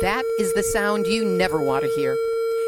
That 0.00 0.24
is 0.38 0.54
the 0.54 0.62
sound 0.62 1.06
you 1.06 1.26
never 1.26 1.60
want 1.60 1.84
to 1.84 1.90
hear. 1.90 2.16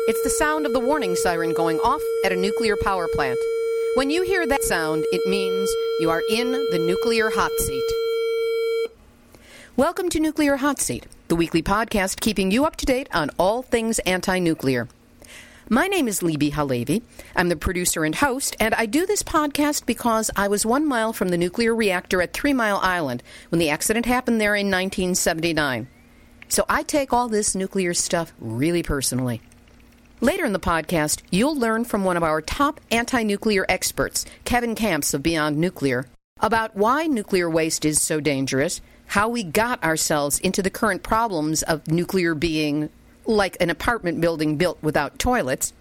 It's 0.06 0.22
the 0.22 0.28
sound 0.28 0.66
of 0.66 0.74
the 0.74 0.80
warning 0.80 1.14
siren 1.14 1.54
going 1.54 1.78
off 1.78 2.02
at 2.26 2.32
a 2.32 2.36
nuclear 2.36 2.76
power 2.76 3.08
plant. 3.08 3.38
When 3.94 4.10
you 4.10 4.22
hear 4.22 4.46
that 4.46 4.62
sound, 4.62 5.06
it 5.12 5.26
means 5.26 5.70
you 5.98 6.10
are 6.10 6.22
in 6.28 6.52
the 6.52 6.78
nuclear 6.78 7.30
hot 7.30 7.52
seat. 7.58 7.90
Welcome 9.76 10.10
to 10.10 10.20
Nuclear 10.20 10.56
Hot 10.56 10.78
Seat, 10.78 11.06
the 11.28 11.34
weekly 11.34 11.62
podcast 11.62 12.20
keeping 12.20 12.50
you 12.50 12.66
up 12.66 12.76
to 12.76 12.84
date 12.84 13.08
on 13.14 13.30
all 13.38 13.62
things 13.62 13.98
anti 14.00 14.38
nuclear. 14.38 14.88
My 15.70 15.86
name 15.86 16.08
is 16.08 16.20
Libbe 16.20 16.52
HaLevy. 16.52 17.00
I'm 17.34 17.48
the 17.48 17.56
producer 17.56 18.04
and 18.04 18.14
host, 18.14 18.56
and 18.60 18.74
I 18.74 18.84
do 18.84 19.06
this 19.06 19.22
podcast 19.22 19.86
because 19.86 20.30
I 20.36 20.48
was 20.48 20.66
one 20.66 20.86
mile 20.86 21.14
from 21.14 21.30
the 21.30 21.38
nuclear 21.38 21.74
reactor 21.74 22.20
at 22.20 22.34
Three 22.34 22.52
Mile 22.52 22.78
Island 22.82 23.22
when 23.48 23.58
the 23.58 23.70
accident 23.70 24.04
happened 24.04 24.38
there 24.38 24.54
in 24.54 24.66
1979. 24.66 25.88
So 26.52 26.66
I 26.68 26.82
take 26.82 27.14
all 27.14 27.28
this 27.28 27.54
nuclear 27.54 27.94
stuff 27.94 28.34
really 28.38 28.82
personally. 28.82 29.40
Later 30.20 30.44
in 30.44 30.52
the 30.52 30.60
podcast, 30.60 31.22
you'll 31.30 31.56
learn 31.56 31.86
from 31.86 32.04
one 32.04 32.18
of 32.18 32.22
our 32.22 32.42
top 32.42 32.78
anti 32.90 33.22
nuclear 33.22 33.64
experts, 33.70 34.26
Kevin 34.44 34.74
Kamps 34.74 35.14
of 35.14 35.22
Beyond 35.22 35.56
Nuclear, 35.56 36.08
about 36.40 36.76
why 36.76 37.06
nuclear 37.06 37.48
waste 37.48 37.86
is 37.86 38.02
so 38.02 38.20
dangerous, 38.20 38.82
how 39.06 39.30
we 39.30 39.42
got 39.42 39.82
ourselves 39.82 40.38
into 40.40 40.60
the 40.60 40.68
current 40.68 41.02
problems 41.02 41.62
of 41.62 41.88
nuclear 41.88 42.34
being 42.34 42.90
like 43.24 43.56
an 43.58 43.70
apartment 43.70 44.20
building 44.20 44.58
built 44.58 44.76
without 44.82 45.18
toilets, 45.18 45.72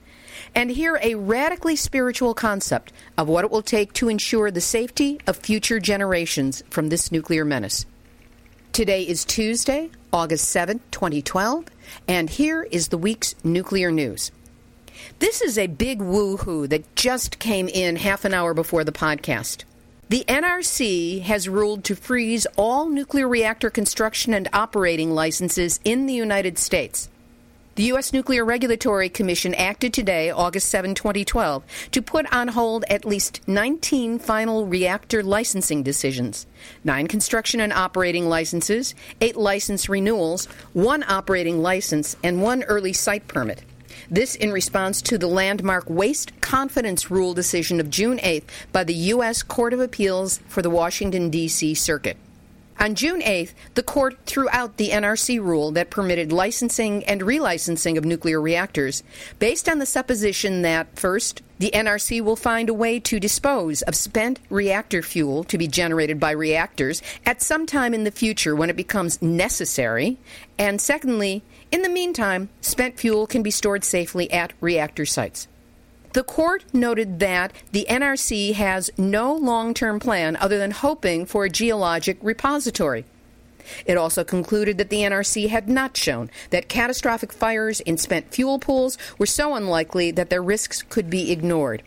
and 0.55 0.71
hear 0.71 0.97
a 1.03 1.15
radically 1.15 1.75
spiritual 1.75 2.33
concept 2.33 2.93
of 3.17 3.27
what 3.27 3.43
it 3.43 3.51
will 3.51 3.61
take 3.61 3.91
to 3.91 4.07
ensure 4.07 4.49
the 4.49 4.61
safety 4.61 5.19
of 5.27 5.35
future 5.35 5.81
generations 5.81 6.63
from 6.69 6.87
this 6.87 7.11
nuclear 7.11 7.43
menace. 7.43 7.85
Today 8.73 9.03
is 9.03 9.25
Tuesday, 9.25 9.89
August 10.13 10.47
7, 10.49 10.79
2012, 10.91 11.65
and 12.07 12.29
here 12.29 12.63
is 12.71 12.87
the 12.87 12.97
week's 12.97 13.35
nuclear 13.43 13.91
news. 13.91 14.31
This 15.19 15.41
is 15.41 15.57
a 15.57 15.67
big 15.67 15.99
woohoo 15.99 16.69
that 16.69 16.95
just 16.95 17.37
came 17.37 17.67
in 17.67 17.97
half 17.97 18.23
an 18.23 18.33
hour 18.33 18.53
before 18.53 18.85
the 18.85 18.93
podcast. 18.93 19.65
The 20.07 20.23
NRC 20.25 21.21
has 21.23 21.49
ruled 21.49 21.83
to 21.83 21.97
freeze 21.97 22.47
all 22.55 22.87
nuclear 22.87 23.27
reactor 23.27 23.69
construction 23.69 24.33
and 24.33 24.47
operating 24.53 25.11
licenses 25.11 25.81
in 25.83 26.05
the 26.05 26.13
United 26.13 26.57
States. 26.57 27.09
The 27.81 27.87
U.S. 27.87 28.13
Nuclear 28.13 28.45
Regulatory 28.45 29.09
Commission 29.09 29.55
acted 29.55 29.91
today, 29.91 30.29
August 30.29 30.69
7, 30.69 30.93
2012, 30.93 31.63
to 31.89 32.01
put 32.03 32.31
on 32.31 32.49
hold 32.49 32.85
at 32.91 33.05
least 33.05 33.41
19 33.47 34.19
final 34.19 34.67
reactor 34.67 35.23
licensing 35.23 35.81
decisions, 35.81 36.45
nine 36.83 37.07
construction 37.07 37.59
and 37.59 37.73
operating 37.73 38.29
licenses, 38.29 38.93
eight 39.19 39.35
license 39.35 39.89
renewals, 39.89 40.45
one 40.73 41.03
operating 41.07 41.63
license, 41.63 42.15
and 42.23 42.43
one 42.43 42.61
early 42.65 42.93
site 42.93 43.27
permit. 43.27 43.63
This 44.11 44.35
in 44.35 44.51
response 44.51 45.01
to 45.01 45.17
the 45.17 45.25
landmark 45.25 45.89
Waste 45.89 46.39
Confidence 46.39 47.09
Rule 47.09 47.33
decision 47.33 47.79
of 47.79 47.89
June 47.89 48.19
8th 48.19 48.43
by 48.71 48.83
the 48.83 48.93
U.S. 48.93 49.41
Court 49.41 49.73
of 49.73 49.79
Appeals 49.79 50.39
for 50.47 50.61
the 50.61 50.69
Washington, 50.69 51.31
D.C. 51.31 51.73
Circuit. 51.73 52.17
On 52.81 52.95
June 52.95 53.21
8th, 53.21 53.53
the 53.75 53.83
court 53.83 54.17
threw 54.25 54.49
out 54.49 54.77
the 54.77 54.89
NRC 54.89 55.39
rule 55.39 55.69
that 55.73 55.91
permitted 55.91 56.31
licensing 56.31 57.03
and 57.03 57.21
relicensing 57.21 57.95
of 57.95 58.05
nuclear 58.05 58.41
reactors 58.41 59.03
based 59.37 59.69
on 59.69 59.77
the 59.77 59.85
supposition 59.85 60.63
that, 60.63 60.97
first, 60.97 61.43
the 61.59 61.69
NRC 61.75 62.21
will 62.21 62.35
find 62.35 62.69
a 62.69 62.73
way 62.73 62.99
to 62.99 63.19
dispose 63.19 63.83
of 63.83 63.93
spent 63.93 64.39
reactor 64.49 65.03
fuel 65.03 65.43
to 65.43 65.59
be 65.59 65.67
generated 65.67 66.19
by 66.19 66.31
reactors 66.31 67.03
at 67.23 67.43
some 67.43 67.67
time 67.67 67.93
in 67.93 68.03
the 68.03 68.09
future 68.09 68.55
when 68.55 68.71
it 68.71 68.75
becomes 68.75 69.21
necessary, 69.21 70.17
and 70.57 70.81
secondly, 70.81 71.43
in 71.71 71.83
the 71.83 71.89
meantime, 71.89 72.49
spent 72.61 72.99
fuel 72.99 73.27
can 73.27 73.43
be 73.43 73.51
stored 73.51 73.83
safely 73.83 74.31
at 74.31 74.53
reactor 74.59 75.05
sites. 75.05 75.47
The 76.13 76.23
court 76.23 76.65
noted 76.73 77.19
that 77.19 77.53
the 77.71 77.87
NRC 77.89 78.53
has 78.53 78.89
no 78.97 79.33
long 79.33 79.73
term 79.73 79.99
plan 79.99 80.35
other 80.35 80.57
than 80.57 80.71
hoping 80.71 81.25
for 81.25 81.45
a 81.45 81.49
geologic 81.49 82.17
repository. 82.21 83.05
It 83.85 83.95
also 83.95 84.23
concluded 84.23 84.77
that 84.77 84.89
the 84.89 85.03
NRC 85.03 85.47
had 85.47 85.69
not 85.69 85.95
shown 85.95 86.29
that 86.49 86.67
catastrophic 86.67 87.31
fires 87.31 87.79
in 87.79 87.97
spent 87.97 88.33
fuel 88.33 88.59
pools 88.59 88.97
were 89.17 89.25
so 89.25 89.55
unlikely 89.55 90.11
that 90.11 90.29
their 90.29 90.43
risks 90.43 90.81
could 90.81 91.09
be 91.09 91.31
ignored. 91.31 91.83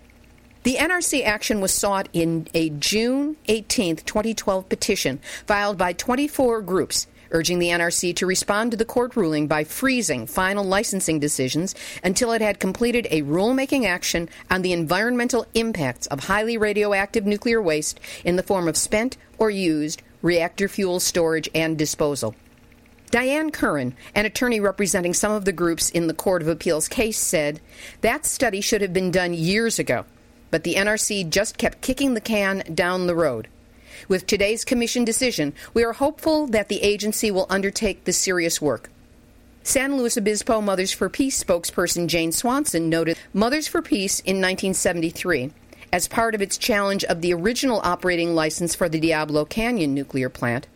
The 0.62 0.76
NRC 0.76 1.22
action 1.22 1.60
was 1.60 1.74
sought 1.74 2.08
in 2.14 2.48
a 2.54 2.70
June 2.70 3.36
18, 3.48 3.96
2012 3.96 4.68
petition 4.70 5.20
filed 5.46 5.76
by 5.76 5.92
24 5.92 6.62
groups 6.62 7.06
urging 7.30 7.58
the 7.58 7.68
NRC 7.68 8.14
to 8.16 8.26
respond 8.26 8.70
to 8.70 8.76
the 8.76 8.84
court 8.84 9.16
ruling 9.16 9.46
by 9.46 9.64
freezing 9.64 10.26
final 10.26 10.64
licensing 10.64 11.18
decisions 11.18 11.74
until 12.02 12.32
it 12.32 12.40
had 12.40 12.60
completed 12.60 13.06
a 13.10 13.22
rulemaking 13.22 13.86
action 13.86 14.28
on 14.50 14.62
the 14.62 14.72
environmental 14.72 15.46
impacts 15.54 16.06
of 16.08 16.20
highly 16.20 16.56
radioactive 16.56 17.26
nuclear 17.26 17.60
waste 17.60 18.00
in 18.24 18.36
the 18.36 18.42
form 18.42 18.68
of 18.68 18.76
spent 18.76 19.16
or 19.38 19.50
used 19.50 20.02
reactor 20.22 20.68
fuel 20.68 21.00
storage 21.00 21.48
and 21.54 21.76
disposal. 21.76 22.34
Diane 23.10 23.52
Curran, 23.52 23.94
an 24.16 24.26
attorney 24.26 24.58
representing 24.58 25.14
some 25.14 25.30
of 25.30 25.44
the 25.44 25.52
groups 25.52 25.88
in 25.90 26.08
the 26.08 26.14
Court 26.14 26.42
of 26.42 26.48
Appeals 26.48 26.88
case, 26.88 27.18
said 27.18 27.60
that 28.00 28.26
study 28.26 28.60
should 28.60 28.80
have 28.82 28.92
been 28.92 29.12
done 29.12 29.34
years 29.34 29.78
ago, 29.78 30.04
but 30.50 30.64
the 30.64 30.74
NRC 30.74 31.30
just 31.30 31.56
kept 31.56 31.80
kicking 31.80 32.14
the 32.14 32.20
can 32.20 32.64
down 32.74 33.06
the 33.06 33.14
road. 33.14 33.46
With 34.08 34.26
today's 34.26 34.64
Commission 34.64 35.04
decision, 35.04 35.52
we 35.72 35.84
are 35.84 35.92
hopeful 35.92 36.46
that 36.48 36.68
the 36.68 36.82
agency 36.82 37.30
will 37.30 37.46
undertake 37.48 38.04
the 38.04 38.12
serious 38.12 38.60
work. 38.60 38.90
San 39.62 39.96
Luis 39.96 40.18
Obispo 40.18 40.60
Mothers 40.60 40.92
for 40.92 41.08
Peace 41.08 41.42
spokesperson 41.42 42.06
Jane 42.06 42.32
Swanson 42.32 42.90
noted 42.90 43.18
Mothers 43.32 43.66
for 43.66 43.80
Peace 43.80 44.20
in 44.20 44.36
1973, 44.36 45.50
as 45.90 46.06
part 46.06 46.34
of 46.34 46.42
its 46.42 46.58
challenge 46.58 47.02
of 47.04 47.22
the 47.22 47.32
original 47.32 47.80
operating 47.82 48.34
license 48.34 48.74
for 48.74 48.88
the 48.88 49.00
Diablo 49.00 49.46
Canyon 49.46 49.94
nuclear 49.94 50.28
plant, 50.28 50.66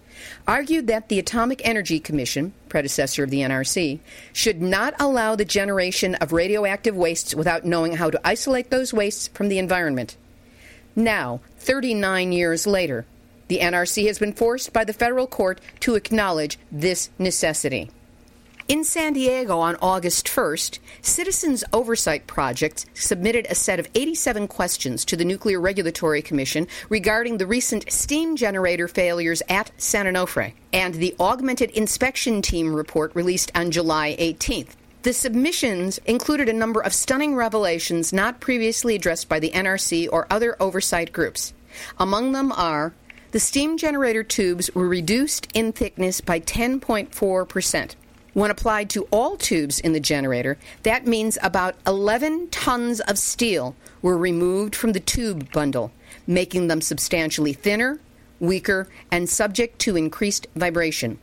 argued 0.47 0.87
that 0.87 1.09
the 1.09 1.19
Atomic 1.19 1.61
Energy 1.67 2.00
Commission, 2.00 2.53
predecessor 2.69 3.25
of 3.25 3.31
the 3.31 3.41
NRC, 3.41 3.99
should 4.33 4.62
not 4.62 4.95
allow 4.99 5.37
the 5.37 5.45
generation 5.45 6.15
of 6.17 6.33
radioactive 6.33 6.97
wastes 6.97 7.35
without 7.35 7.65
knowing 7.65 7.97
how 7.97 8.11
to 8.11 8.21
isolate 8.27 8.71
those 8.71 8.95
wastes 8.95 9.29
from 9.29 9.49
the 9.49 9.59
environment. 9.59 10.17
Now, 10.97 11.41
39 11.69 12.33
years 12.33 12.67
later, 12.67 13.05
the 13.49 13.59
NRC 13.59 14.06
has 14.06 14.19
been 14.19 14.33
forced 14.33 14.73
by 14.73 14.84
the 14.84 14.95
federal 14.95 15.27
court 15.27 15.61
to 15.81 15.97
acknowledge 15.97 16.59
this 16.73 17.11
necessity. 17.19 17.91
In 18.69 18.84
San 18.84 19.12
Diego 19.12 19.59
on 19.59 19.77
August 19.83 20.29
1st, 20.29 20.79
Citizens 21.03 21.65
Oversight 21.71 22.27
Project 22.27 22.87
submitted 22.95 23.47
a 23.51 23.55
set 23.55 23.79
of 23.79 23.87
87 23.95 24.49
questions 24.49 25.05
to 25.05 25.15
the 25.15 25.27
Nuclear 25.27 25.61
Regulatory 25.61 26.23
Commission 26.23 26.67
regarding 26.89 27.37
the 27.37 27.47
recent 27.47 27.93
steam 27.93 28.35
generator 28.35 28.89
failures 28.89 29.43
at 29.50 29.71
San 29.77 30.06
Onofre 30.06 30.55
and 30.73 30.95
the 30.95 31.15
Augmented 31.21 31.71
Inspection 31.73 32.41
Team 32.41 32.73
report 32.73 33.15
released 33.15 33.53
on 33.55 33.71
July 33.71 34.17
18th. 34.19 34.71
The 35.03 35.12
submissions 35.12 35.99
included 36.06 36.49
a 36.49 36.55
number 36.55 36.81
of 36.81 36.95
stunning 36.95 37.35
revelations 37.35 38.11
not 38.11 38.41
previously 38.41 38.95
addressed 38.95 39.29
by 39.29 39.39
the 39.39 39.50
NRC 39.50 40.09
or 40.11 40.27
other 40.31 40.56
oversight 40.61 41.12
groups. 41.12 41.53
Among 41.99 42.33
them 42.33 42.53
are 42.53 42.94
the 43.31 43.41
steam 43.41 43.77
generator 43.77 44.22
tubes 44.22 44.75
were 44.75 44.89
reduced 44.89 45.49
in 45.53 45.72
thickness 45.72 46.21
by 46.21 46.41
10.4%. 46.41 47.94
When 48.34 48.50
applied 48.50 48.89
to 48.91 49.09
all 49.11 49.37
tubes 49.37 49.81
in 49.81 49.93
the 49.93 50.00
generator, 50.00 50.59
that 50.83 51.06
means 51.06 51.37
about 51.43 51.75
11 51.87 52.49
tons 52.50 53.00
of 53.00 53.19
steel 53.19 53.75
were 54.00 54.17
removed 54.17 54.77
from 54.77 54.93
the 54.93 55.00
tube 55.00 55.50
bundle, 55.53 55.91
making 56.27 56.69
them 56.69 56.81
substantially 56.81 57.53
thinner, 57.53 58.00
weaker, 58.38 58.88
and 59.11 59.28
subject 59.28 59.78
to 59.81 59.97
increased 59.97 60.47
vibration. 60.55 61.19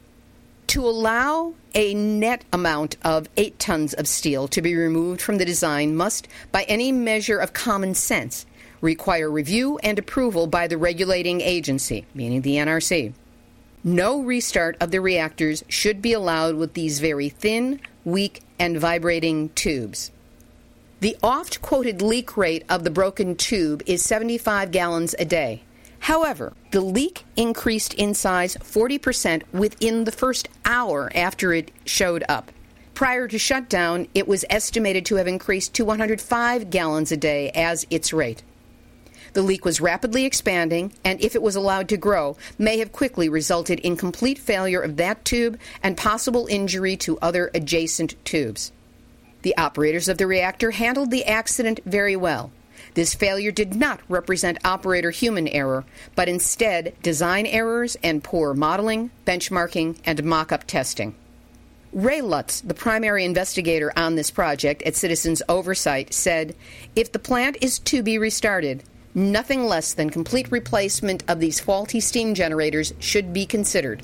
To 0.68 0.86
allow 0.86 1.54
a 1.74 1.94
net 1.94 2.44
amount 2.52 2.98
of 3.04 3.30
8 3.38 3.60
tons 3.60 3.94
of 3.94 4.08
steel 4.08 4.48
to 4.50 4.62
be 4.62 4.76
removed 4.76 5.22
from 5.22 5.38
the 5.38 5.46
design 5.46 5.96
must, 5.96 6.28
by 6.52 6.64
any 6.64 6.92
measure 6.92 7.38
of 7.38 7.54
common 7.54 7.96
sense, 7.96 8.46
require 8.86 9.30
review 9.30 9.78
and 9.80 10.00
approval 10.00 10.48
by 10.48 10.68
the 10.68 10.78
regulating 10.78 11.42
agency, 11.42 12.06
meaning 12.14 12.42
the 12.42 12.56
NRC. 12.56 13.14
No 13.84 14.22
restart 14.22 14.78
of 14.80 14.92
the 14.92 15.02
reactors 15.02 15.64
should 15.68 16.02
be 16.02 16.14
allowed 16.14 16.56
with 16.56 16.74
these 16.74 17.00
very 17.00 17.30
thin, 17.30 17.82
weak, 18.06 18.42
and 18.58 18.80
vibrating 18.80 19.50
tubes. 19.50 20.12
The 21.02 21.18
oft 21.22 21.62
quoted 21.62 22.02
leak 22.02 22.38
rate 22.38 22.64
of 22.70 22.84
the 22.84 22.90
broken 22.90 23.36
tube 23.36 23.84
is 23.86 24.04
75 24.04 24.72
gallons 24.72 25.14
a 25.20 25.26
day. 25.26 25.62
However, 26.00 26.54
the 26.72 26.82
leak 26.82 27.26
increased 27.36 27.94
in 27.96 28.14
size 28.14 28.56
40% 28.58 29.42
within 29.52 30.04
the 30.04 30.12
first 30.12 30.48
hour 30.64 31.12
after 31.14 31.54
it 31.54 31.72
showed 31.86 32.24
up. 32.30 32.52
Prior 32.94 33.28
to 33.28 33.38
shutdown, 33.38 34.08
it 34.14 34.28
was 34.28 34.46
estimated 34.50 35.06
to 35.08 35.16
have 35.16 35.28
increased 35.28 35.74
to 35.74 35.86
105 35.86 36.70
gallons 36.70 37.12
a 37.12 37.18
day 37.18 37.50
as 37.52 37.86
its 37.90 38.14
rate. 38.14 38.42
The 39.36 39.44
leak 39.44 39.66
was 39.66 39.82
rapidly 39.82 40.24
expanding, 40.24 40.94
and 41.04 41.20
if 41.20 41.36
it 41.36 41.42
was 41.42 41.58
allowed 41.58 41.90
to 41.90 41.98
grow, 41.98 42.38
may 42.58 42.78
have 42.78 42.94
quickly 42.94 43.28
resulted 43.28 43.82
in 43.82 43.98
complete 43.98 44.40
failure 44.40 44.80
of 44.80 44.96
that 44.96 45.26
tube 45.26 45.60
and 45.84 45.98
possible 45.98 46.48
injury 46.50 46.96
to 46.98 47.20
other 47.20 47.52
adjacent 47.54 48.16
tubes. 48.24 48.72
The 49.42 49.58
operators 49.58 50.08
of 50.08 50.18
the 50.18 50.26
reactor 50.26 50.72
handled 50.72 51.12
the 51.12 51.26
accident 51.26 51.82
very 51.86 52.16
well. 52.16 52.52
This 52.94 53.14
failure 53.14 53.52
did 53.52 53.76
not 53.76 54.00
represent 54.08 54.64
operator 54.64 55.12
human 55.12 55.50
error, 55.50 55.84
but 56.16 56.30
instead 56.30 56.96
design 57.04 57.46
errors 57.46 57.98
and 58.02 58.24
poor 58.24 58.54
modeling, 58.54 59.12
benchmarking, 59.28 59.98
and 60.06 60.24
mock 60.24 60.54
up 60.54 60.64
testing. 60.66 61.14
Ray 61.92 62.22
Lutz, 62.22 62.62
the 62.62 62.74
primary 62.74 63.26
investigator 63.26 63.92
on 63.98 64.16
this 64.16 64.32
project 64.32 64.82
at 64.84 64.96
Citizens 64.96 65.42
Oversight, 65.50 66.14
said 66.14 66.56
if 66.96 67.12
the 67.12 67.20
plant 67.20 67.58
is 67.60 67.80
to 67.80 68.02
be 68.02 68.18
restarted, 68.18 68.82
nothing 69.16 69.66
less 69.66 69.94
than 69.94 70.10
complete 70.10 70.52
replacement 70.52 71.24
of 71.28 71.40
these 71.40 71.60
faulty 71.60 72.00
steam 72.00 72.36
generators 72.36 72.94
should 73.00 73.34
be 73.34 73.46
considered. 73.46 74.04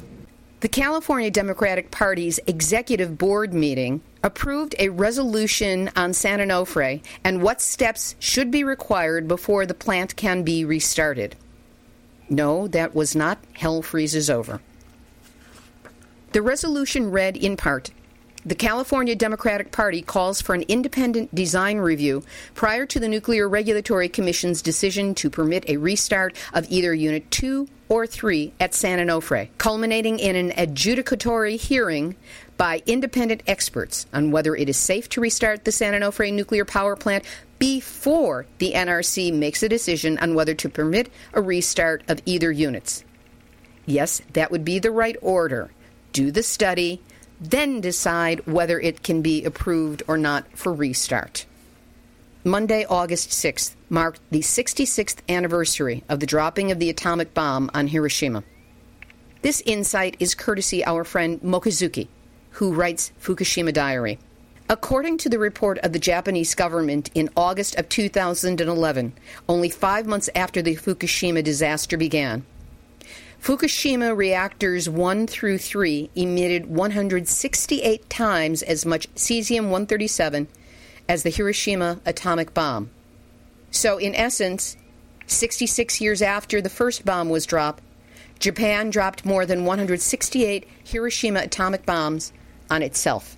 The 0.62 0.70
California 0.70 1.30
Democratic 1.30 1.92
Party's 1.92 2.40
executive 2.48 3.18
board 3.18 3.54
meeting 3.54 4.02
approved 4.24 4.76
a 4.80 4.90
resolution 4.90 5.90
on 5.96 6.14
San 6.14 6.40
Onofre 6.40 7.04
and 7.24 7.42
what 7.42 7.62
steps 7.62 8.16
should 8.20 8.52
be 8.52 8.64
required 8.64 9.28
before 9.28 9.66
the 9.66 9.74
plant 9.74 10.16
can 10.16 10.44
be 10.44 10.64
restarted. 10.64 11.36
No, 12.30 12.68
that 12.70 12.96
was 12.96 13.16
not 13.16 13.40
hell 13.54 13.82
freezes 13.82 14.30
over. 14.30 14.62
The 16.32 16.42
resolution 16.42 17.12
read 17.12 17.36
in 17.36 17.58
part 17.58 17.92
The 18.44 18.56
California 18.56 19.16
Democratic 19.16 19.72
Party 19.72 20.02
calls 20.02 20.42
for 20.42 20.56
an 20.56 20.64
independent 20.64 21.36
design 21.36 21.78
review 21.78 22.24
prior 22.56 22.88
to 22.88 23.00
the 23.00 23.08
Nuclear 23.08 23.48
Regulatory 23.48 24.10
Commission's 24.10 24.64
decision 24.64 25.14
to 25.16 25.30
permit 25.30 25.70
a 25.70 25.78
restart 25.78 26.36
of 26.52 26.66
either 26.72 26.92
Unit 26.92 27.30
2 27.30 27.68
or 27.88 28.08
3 28.08 28.52
at 28.60 28.74
San 28.74 28.98
Onofre, 28.98 29.50
culminating 29.60 30.18
in 30.18 30.36
an 30.36 30.50
adjudicatory 30.54 31.60
hearing 31.60 32.16
by 32.58 32.82
independent 32.88 33.44
experts 33.46 34.08
on 34.12 34.32
whether 34.32 34.56
it 34.56 34.70
is 34.70 34.78
safe 34.78 35.08
to 35.10 35.22
restart 35.22 35.64
the 35.64 35.72
San 35.72 35.94
Onofre 35.94 36.34
nuclear 36.34 36.66
power 36.66 36.96
plant 36.96 37.24
before 37.60 38.48
the 38.58 38.72
NRC 38.74 39.32
makes 39.32 39.62
a 39.62 39.70
decision 39.70 40.18
on 40.18 40.34
whether 40.34 40.56
to 40.56 40.68
permit 40.68 41.12
a 41.34 41.42
restart 41.44 42.02
of 42.08 42.20
either 42.26 42.52
units. 42.52 43.04
Yes, 43.86 44.20
that 44.34 44.50
would 44.50 44.66
be 44.66 44.80
the 44.80 44.90
right 44.90 45.18
order 45.22 45.70
do 46.14 46.32
the 46.32 46.44
study, 46.44 47.02
then 47.42 47.82
decide 47.82 48.46
whether 48.46 48.80
it 48.80 49.02
can 49.02 49.24
be 49.24 49.44
approved 49.44 50.04
or 50.08 50.18
not 50.18 50.46
for 50.56 50.72
restart. 50.72 51.48
Monday, 52.44 52.86
August 52.86 53.32
6th, 53.32 53.76
marked 53.90 54.22
the 54.30 54.40
66th 54.40 55.18
anniversary 55.28 56.04
of 56.08 56.20
the 56.20 56.26
dropping 56.26 56.72
of 56.72 56.80
the 56.80 56.90
atomic 56.90 57.34
bomb 57.34 57.70
on 57.74 57.88
Hiroshima. 57.88 58.44
This 59.42 59.62
insight 59.66 60.18
is 60.20 60.36
courtesy 60.36 60.86
our 60.86 61.04
friend 61.04 61.42
Mochizuki, 61.42 62.08
who 62.52 62.74
writes 62.74 63.12
Fukushima 63.20 63.74
Diary. 63.74 64.20
According 64.70 65.18
to 65.20 65.30
the 65.30 65.40
report 65.40 65.80
of 65.80 65.94
the 65.94 66.00
Japanese 66.00 66.56
government 66.56 67.10
in 67.14 67.30
August 67.36 67.76
of 67.76 67.90
2011, 67.90 69.14
only 69.50 69.70
five 69.70 70.06
months 70.06 70.30
after 70.34 70.62
the 70.62 70.76
Fukushima 70.76 71.44
disaster 71.44 71.98
began, 71.98 72.46
Fukushima 73.42 74.16
reactors 74.16 74.88
1 74.88 75.26
through 75.26 75.58
3 75.58 76.12
emitted 76.14 76.68
168 76.68 78.08
times 78.08 78.62
as 78.62 78.86
much 78.86 79.12
cesium 79.16 79.64
137 79.64 80.48
as 81.10 81.24
the 81.24 81.32
Hiroshima 81.32 82.00
atomic 82.06 82.54
bomb. 82.54 82.92
So, 83.72 83.98
in 83.98 84.14
essence, 84.14 84.78
66 85.26 86.00
years 86.00 86.22
after 86.22 86.62
the 86.62 86.70
first 86.70 87.04
bomb 87.04 87.30
was 87.30 87.48
dropped, 87.48 87.82
Japan 88.38 88.92
dropped 88.92 89.26
more 89.26 89.48
than 89.48 89.66
168 89.66 90.68
Hiroshima 90.84 91.40
atomic 91.40 91.84
bombs 91.84 92.32
on 92.70 92.84
itself. 92.84 93.38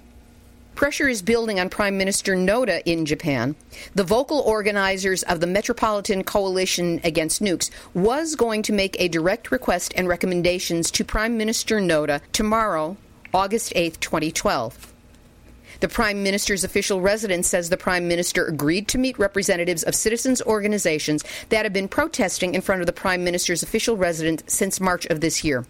Pressure 0.76 1.08
is 1.08 1.22
building 1.22 1.60
on 1.60 1.70
Prime 1.70 1.98
Minister 2.00 2.36
Noda 2.36 2.82
in 2.86 3.06
Japan. 3.06 3.56
The 3.94 4.04
vocal 4.04 4.40
organizers 4.40 5.22
of 5.24 5.40
the 5.40 5.48
Metropolitan 5.48 6.24
Coalition 6.24 7.00
Against 7.04 7.44
Nukes 7.44 7.70
was 7.94 8.36
going 8.36 8.64
to 8.64 8.74
make 8.74 8.96
a 9.00 9.08
direct 9.08 9.52
request 9.52 9.94
and 9.96 10.08
recommendations 10.08 10.90
to 10.92 11.06
Prime 11.06 11.38
Minister 11.38 11.80
Noda 11.80 12.22
tomorrow, 12.32 12.98
August 13.34 13.72
8, 13.76 14.02
2012. 14.02 14.94
The 15.80 15.88
Prime 15.88 16.24
Minister's 16.24 16.64
official 16.64 17.02
residence 17.02 17.48
says 17.48 17.70
the 17.70 17.78
Prime 17.78 18.08
Minister 18.08 18.46
agreed 18.46 18.88
to 18.90 18.98
meet 18.98 19.20
representatives 19.20 19.84
of 19.84 19.94
citizens' 19.94 20.42
organizations 20.42 21.24
that 21.50 21.66
have 21.66 21.74
been 21.74 21.88
protesting 21.88 22.56
in 22.56 22.62
front 22.62 22.82
of 22.82 22.88
the 22.88 22.94
Prime 22.94 23.24
Minister's 23.24 23.62
official 23.62 23.96
residence 23.96 24.44
since 24.48 24.80
March 24.80 25.06
of 25.08 25.22
this 25.22 25.44
year. 25.44 25.66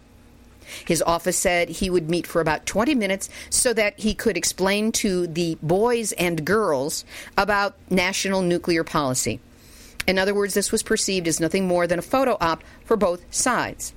His 0.84 1.02
office 1.02 1.36
said 1.36 1.68
he 1.68 1.90
would 1.90 2.10
meet 2.10 2.26
for 2.26 2.40
about 2.40 2.66
20 2.66 2.94
minutes 2.94 3.28
so 3.50 3.72
that 3.74 3.98
he 3.98 4.14
could 4.14 4.36
explain 4.36 4.92
to 4.92 5.26
the 5.26 5.56
boys 5.62 6.12
and 6.12 6.44
girls 6.44 7.04
about 7.36 7.74
national 7.90 8.42
nuclear 8.42 8.84
policy. 8.84 9.40
In 10.06 10.18
other 10.18 10.34
words, 10.34 10.54
this 10.54 10.72
was 10.72 10.82
perceived 10.82 11.28
as 11.28 11.40
nothing 11.40 11.66
more 11.66 11.86
than 11.86 11.98
a 11.98 12.02
photo 12.02 12.36
op 12.40 12.62
for 12.84 12.96
both 12.96 13.22
sides. 13.34 13.94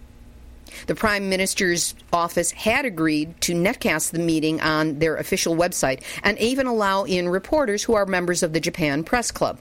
The 0.85 0.95
Prime 0.95 1.29
Minister's 1.29 1.95
office 2.13 2.51
had 2.51 2.85
agreed 2.85 3.39
to 3.41 3.53
netcast 3.53 4.11
the 4.11 4.19
meeting 4.19 4.61
on 4.61 4.99
their 4.99 5.15
official 5.15 5.55
website 5.55 6.01
and 6.23 6.37
even 6.39 6.67
allow 6.67 7.03
in 7.03 7.29
reporters 7.29 7.83
who 7.83 7.93
are 7.93 8.05
members 8.05 8.43
of 8.43 8.53
the 8.53 8.59
Japan 8.59 9.03
Press 9.03 9.31
Club. 9.31 9.59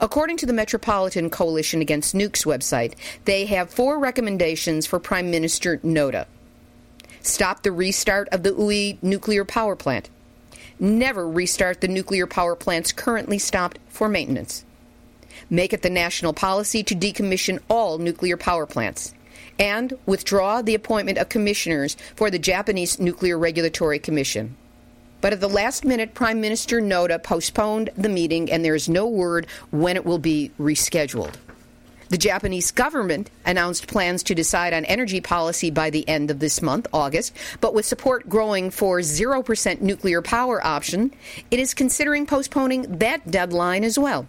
According 0.00 0.38
to 0.38 0.46
the 0.46 0.52
Metropolitan 0.52 1.30
Coalition 1.30 1.80
Against 1.80 2.14
Nukes 2.14 2.44
website, 2.44 2.94
they 3.24 3.46
have 3.46 3.70
four 3.70 3.98
recommendations 3.98 4.86
for 4.86 4.98
Prime 4.98 5.30
Minister 5.30 5.78
Noda. 5.78 6.26
Stop 7.22 7.62
the 7.62 7.72
restart 7.72 8.28
of 8.30 8.42
the 8.42 8.54
Oi 8.54 8.98
nuclear 9.02 9.44
power 9.44 9.76
plant, 9.76 10.10
never 10.78 11.28
restart 11.28 11.80
the 11.80 11.88
nuclear 11.88 12.26
power 12.26 12.56
plants 12.56 12.92
currently 12.92 13.38
stopped 13.38 13.78
for 13.88 14.08
maintenance, 14.08 14.64
make 15.48 15.72
it 15.72 15.82
the 15.82 15.90
national 15.90 16.32
policy 16.32 16.82
to 16.82 16.94
decommission 16.94 17.60
all 17.70 17.98
nuclear 17.98 18.36
power 18.36 18.66
plants, 18.66 19.14
and 19.58 19.96
withdraw 20.06 20.60
the 20.60 20.74
appointment 20.74 21.18
of 21.18 21.28
commissioners 21.28 21.96
for 22.16 22.30
the 22.30 22.38
Japanese 22.38 22.98
Nuclear 22.98 23.38
Regulatory 23.38 24.00
Commission. 24.00 24.56
But 25.24 25.32
at 25.32 25.40
the 25.40 25.48
last 25.48 25.86
minute, 25.86 26.12
Prime 26.12 26.42
Minister 26.42 26.82
Noda 26.82 27.18
postponed 27.18 27.88
the 27.96 28.10
meeting, 28.10 28.52
and 28.52 28.62
there 28.62 28.74
is 28.74 28.90
no 28.90 29.06
word 29.06 29.46
when 29.70 29.96
it 29.96 30.04
will 30.04 30.18
be 30.18 30.50
rescheduled. 30.60 31.36
The 32.10 32.18
Japanese 32.18 32.70
government 32.70 33.30
announced 33.46 33.86
plans 33.86 34.22
to 34.24 34.34
decide 34.34 34.74
on 34.74 34.84
energy 34.84 35.22
policy 35.22 35.70
by 35.70 35.88
the 35.88 36.06
end 36.06 36.30
of 36.30 36.40
this 36.40 36.60
month, 36.60 36.88
August, 36.92 37.34
but 37.62 37.72
with 37.72 37.86
support 37.86 38.28
growing 38.28 38.70
for 38.70 38.98
0% 38.98 39.80
nuclear 39.80 40.20
power 40.20 40.62
option, 40.62 41.10
it 41.50 41.58
is 41.58 41.72
considering 41.72 42.26
postponing 42.26 42.98
that 42.98 43.30
deadline 43.30 43.82
as 43.82 43.98
well. 43.98 44.26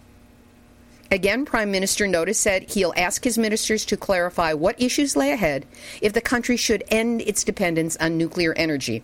Again, 1.10 1.44
Prime 1.44 1.70
Minister 1.70 2.06
Noda 2.06 2.34
said 2.34 2.70
he'll 2.70 2.94
ask 2.96 3.22
his 3.22 3.36
ministers 3.36 3.84
to 3.84 3.98
clarify 3.98 4.54
what 4.54 4.80
issues 4.80 5.14
lay 5.14 5.32
ahead 5.32 5.66
if 6.00 6.14
the 6.14 6.22
country 6.22 6.56
should 6.56 6.84
end 6.88 7.20
its 7.20 7.44
dependence 7.44 7.98
on 7.98 8.16
nuclear 8.16 8.54
energy. 8.54 9.02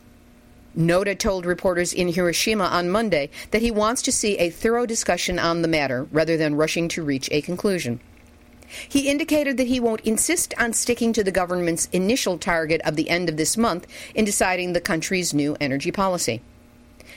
Noda 0.76 1.18
told 1.18 1.44
reporters 1.44 1.92
in 1.92 2.08
Hiroshima 2.08 2.64
on 2.64 2.88
Monday 2.88 3.28
that 3.50 3.62
he 3.62 3.70
wants 3.70 4.00
to 4.02 4.12
see 4.12 4.38
a 4.38 4.50
thorough 4.50 4.86
discussion 4.86 5.38
on 5.38 5.62
the 5.62 5.68
matter 5.68 6.04
rather 6.10 6.36
than 6.36 6.54
rushing 6.54 6.88
to 6.88 7.02
reach 7.02 7.28
a 7.30 7.42
conclusion. 7.42 8.00
He 8.88 9.08
indicated 9.08 9.58
that 9.58 9.66
he 9.66 9.80
won't 9.80 10.00
insist 10.00 10.54
on 10.58 10.72
sticking 10.72 11.12
to 11.12 11.22
the 11.22 11.30
government's 11.30 11.88
initial 11.92 12.38
target 12.38 12.80
of 12.86 12.96
the 12.96 13.10
end 13.10 13.28
of 13.28 13.36
this 13.36 13.56
month 13.56 13.86
in 14.14 14.24
deciding 14.24 14.72
the 14.72 14.80
country's 14.80 15.34
new 15.34 15.56
energy 15.60 15.92
policy. 15.92 16.40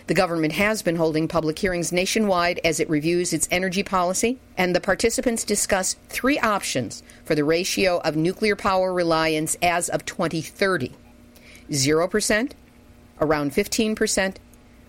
The 0.07 0.13
government 0.13 0.53
has 0.53 0.81
been 0.81 0.97
holding 0.97 1.27
public 1.27 1.57
hearings 1.57 1.91
nationwide 1.93 2.59
as 2.63 2.79
it 2.79 2.89
reviews 2.89 3.33
its 3.33 3.47
energy 3.49 3.81
policy, 3.81 4.37
and 4.57 4.75
the 4.75 4.81
participants 4.81 5.43
discuss 5.43 5.95
three 6.09 6.37
options 6.39 7.01
for 7.23 7.33
the 7.33 7.43
ratio 7.43 7.99
of 8.01 8.15
nuclear 8.15 8.55
power 8.55 8.93
reliance 8.93 9.55
as 9.61 9.89
of 9.89 10.05
2030 10.05 10.91
0%, 11.71 12.51
around 13.21 13.51
15%, 13.51 14.35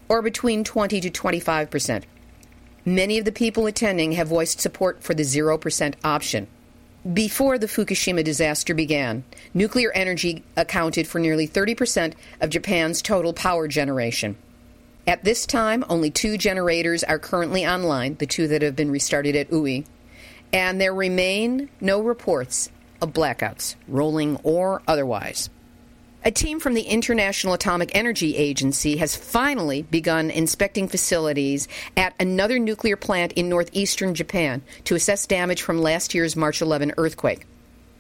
or 0.09 0.23
between 0.23 0.64
20 0.64 1.00
to 1.00 1.11
25%. 1.11 2.04
Many 2.85 3.18
of 3.18 3.25
the 3.25 3.33
people 3.33 3.66
attending 3.66 4.12
have 4.12 4.28
voiced 4.28 4.61
support 4.61 5.02
for 5.02 5.12
the 5.12 5.25
0% 5.25 5.95
option. 6.04 6.47
Before 7.12 7.59
the 7.59 7.66
Fukushima 7.66 8.25
disaster 8.25 8.75
began, 8.75 9.25
nuclear 9.54 9.92
energy 9.92 10.45
accounted 10.56 11.06
for 11.06 11.18
nearly 11.18 11.47
30% 11.47 12.14
of 12.40 12.50
Japan's 12.50 13.02
total 13.02 13.33
power 13.33 13.68
generation. 13.68 14.37
At 15.06 15.23
this 15.23 15.47
time, 15.47 15.85
only 15.88 16.11
two 16.11 16.37
generators 16.37 17.04
are 17.04 17.21
currently 17.21 17.64
online, 17.64 18.16
the 18.16 18.26
two 18.26 18.49
that 18.49 18.62
have 18.62 18.75
been 18.75 18.90
restarted 18.90 19.37
at 19.37 19.52
Oi, 19.52 19.85
and 20.52 20.80
there 20.80 20.95
remain 20.95 21.68
no 21.80 22.00
reports 22.00 22.71
of 23.00 23.12
blackouts, 23.12 23.76
rolling 23.87 24.37
or 24.42 24.83
otherwise. 24.88 25.49
A 26.26 26.33
team 26.33 26.59
from 26.59 26.75
the 26.75 26.83
International 26.83 27.54
Atomic 27.54 27.92
Energy 27.95 28.37
Agency 28.37 28.97
has 28.97 29.14
finally 29.14 29.83
begun 29.83 30.28
inspecting 30.28 30.88
facilities 30.88 31.68
at 31.97 32.16
another 32.18 32.59
nuclear 32.59 32.97
plant 32.97 33.30
in 33.35 33.49
northeastern 33.49 34.12
Japan 34.12 34.61
to 34.87 34.97
assess 34.97 35.25
damage 35.28 35.62
from 35.62 35.80
last 35.80 36.14
year's 36.14 36.35
March 36.35 36.61
11 36.61 36.95
earthquake. 36.99 37.47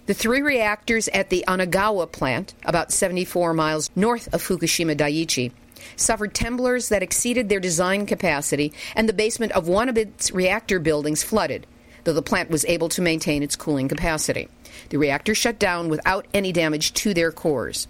The 0.06 0.14
three 0.14 0.42
reactors 0.42 1.06
at 1.06 1.30
the 1.30 1.44
Onagawa 1.46 2.10
plant, 2.10 2.54
about 2.64 2.90
74 2.90 3.54
miles 3.54 3.90
north 3.94 4.26
of 4.34 4.42
Fukushima 4.42 4.96
Daiichi, 4.96 5.52
suffered 5.94 6.34
temblors 6.34 6.88
that 6.88 7.04
exceeded 7.04 7.48
their 7.48 7.60
design 7.60 8.06
capacity, 8.06 8.72
and 8.96 9.08
the 9.08 9.12
basement 9.12 9.52
of 9.52 9.68
one 9.68 9.88
of 9.88 9.96
its 9.96 10.32
reactor 10.32 10.80
buildings 10.80 11.22
flooded, 11.22 11.64
though 12.02 12.12
the 12.12 12.22
plant 12.22 12.50
was 12.50 12.64
able 12.64 12.88
to 12.88 13.00
maintain 13.00 13.44
its 13.44 13.54
cooling 13.54 13.86
capacity. 13.86 14.48
The 14.88 14.98
reactor 14.98 15.36
shut 15.36 15.60
down 15.60 15.88
without 15.88 16.26
any 16.34 16.50
damage 16.50 16.92
to 16.94 17.14
their 17.14 17.30
cores. 17.30 17.86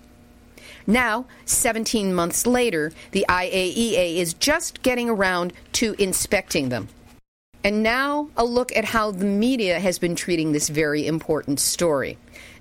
Now, 0.87 1.27
17 1.47 2.15
months 2.15 2.47
later, 2.47 2.93
the 3.11 3.27
IAEA 3.29 4.17
is 4.17 4.35
just 4.35 4.83
getting 4.83 5.11
around 5.11 5.53
to 5.73 5.95
inspecting 5.99 6.69
them. 6.69 6.89
And 7.65 7.83
now, 7.83 8.31
a 8.37 8.45
look 8.45 8.75
at 8.77 8.85
how 8.85 9.11
the 9.11 9.25
media 9.25 9.81
has 9.81 9.99
been 9.99 10.15
treating 10.15 10.53
this 10.53 10.69
very 10.69 11.07
important 11.07 11.59
story. 11.59 12.17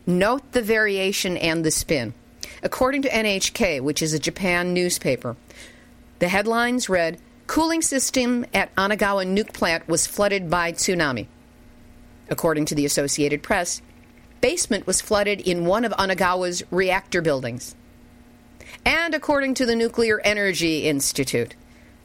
Note 0.08 0.52
the 0.54 0.64
variation 0.64 1.38
and 1.38 1.64
the 1.64 1.70
spin. 1.70 2.14
According 2.64 3.04
to 3.04 3.10
NHK, 3.10 3.82
which 3.82 4.02
is 4.02 4.14
a 4.14 4.20
Japan 4.20 4.74
newspaper, 4.74 5.36
the 6.18 6.28
headlines 6.28 6.90
read 6.90 7.20
Cooling 7.46 7.84
system 7.84 8.46
at 8.56 8.74
Onagawa 8.76 9.28
nuke 9.28 9.54
plant 9.54 9.88
was 9.88 10.08
flooded 10.08 10.50
by 10.50 10.72
tsunami. 10.72 11.28
According 12.28 12.66
to 12.66 12.76
the 12.76 12.86
Associated 12.86 13.44
Press, 13.44 13.84
basement 14.42 14.88
was 14.88 15.02
flooded 15.02 15.42
in 15.42 15.66
one 15.66 15.86
of 15.86 15.92
Onagawa's 15.92 16.64
reactor 16.72 17.22
buildings. 17.22 17.76
And 18.86 19.16
according 19.16 19.56
to 19.56 19.66
the 19.66 19.76
Nuclear 19.76 20.20
Energy 20.20 20.88
Institute, 20.88 21.56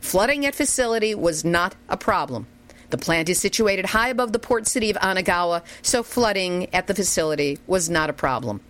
flooding 0.00 0.46
at 0.46 0.54
facility 0.54 1.14
was 1.14 1.44
not 1.44 1.76
a 1.90 1.96
problem. 1.98 2.46
The 2.88 2.96
plant 2.96 3.28
is 3.28 3.38
situated 3.38 3.84
high 3.84 4.08
above 4.08 4.32
the 4.32 4.38
port 4.38 4.66
city 4.66 4.90
of 4.90 4.96
Onagawa, 4.96 5.62
so 5.82 6.02
flooding 6.02 6.74
at 6.74 6.86
the 6.86 6.94
facility 6.94 7.58
was 7.66 7.90
not 7.90 8.08
a 8.08 8.14
problem. 8.14 8.62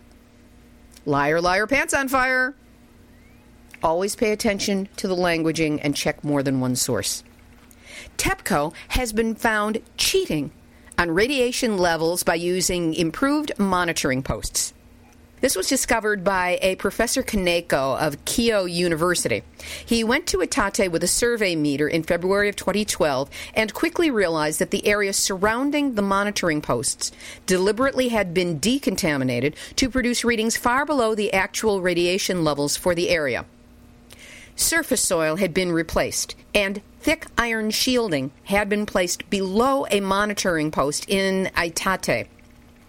Liar, 1.07 1.41
liar, 1.41 1.69
pants 1.69 1.95
on 1.95 2.09
fire. 2.09 2.55
Always 3.83 4.17
pay 4.17 4.33
attention 4.33 4.89
to 4.97 5.09
the 5.09 5.17
languaging 5.17 5.81
and 5.83 5.97
check 5.97 6.23
more 6.25 6.43
than 6.43 6.61
one 6.61 6.77
source. 6.77 7.23
TEPCO 8.19 8.75
has 8.89 9.13
been 9.13 9.35
found 9.37 9.79
cheating 9.97 10.51
on 10.99 11.13
radiation 11.13 11.79
levels 11.79 12.25
by 12.25 12.35
using 12.35 12.93
improved 12.93 13.53
monitoring 13.57 14.23
posts. 14.23 14.75
This 15.41 15.57
was 15.57 15.69
discovered 15.69 16.23
by 16.23 16.59
a 16.61 16.77
Professor 16.77 17.23
Kaneko 17.23 17.99
of 17.99 18.27
Keio 18.27 18.71
University. 18.71 19.43
He 19.87 20.05
went 20.05 20.27
to 20.27 20.39
Iitate 20.39 20.91
with 20.91 21.03
a 21.03 21.09
survey 21.09 21.57
meter 21.57 21.89
in 21.89 22.03
February 22.03 22.51
of 22.51 22.57
2012 22.57 23.31
and 23.55 23.73
quickly 23.73 24.11
realized 24.11 24.59
that 24.59 24.71
the 24.71 24.87
area 24.87 25.15
surrounding 25.15 25.95
the 25.95 26.03
monitoring 26.03 26.61
posts 26.61 27.11
deliberately 27.47 28.09
had 28.09 28.35
been 28.35 28.61
decontaminated 28.61 29.55
to 29.77 29.89
produce 29.89 30.25
readings 30.25 30.59
far 30.59 30.85
below 30.85 31.15
the 31.15 31.33
actual 31.33 31.81
radiation 31.81 32.45
levels 32.45 32.77
for 32.77 32.95
the 32.95 33.09
area. 33.09 33.47
Surface 34.57 35.01
soil 35.01 35.37
had 35.37 35.55
been 35.55 35.73
replaced, 35.73 36.37
and 36.55 36.83
thick 37.01 37.25
iron 37.39 37.71
shielding 37.71 38.31
had 38.45 38.69
been 38.69 38.85
placed 38.85 39.31
below 39.31 39.87
a 39.91 40.01
monitoring 40.01 40.71
post 40.71 41.09
in 41.09 41.51
Iitate. 41.57 42.27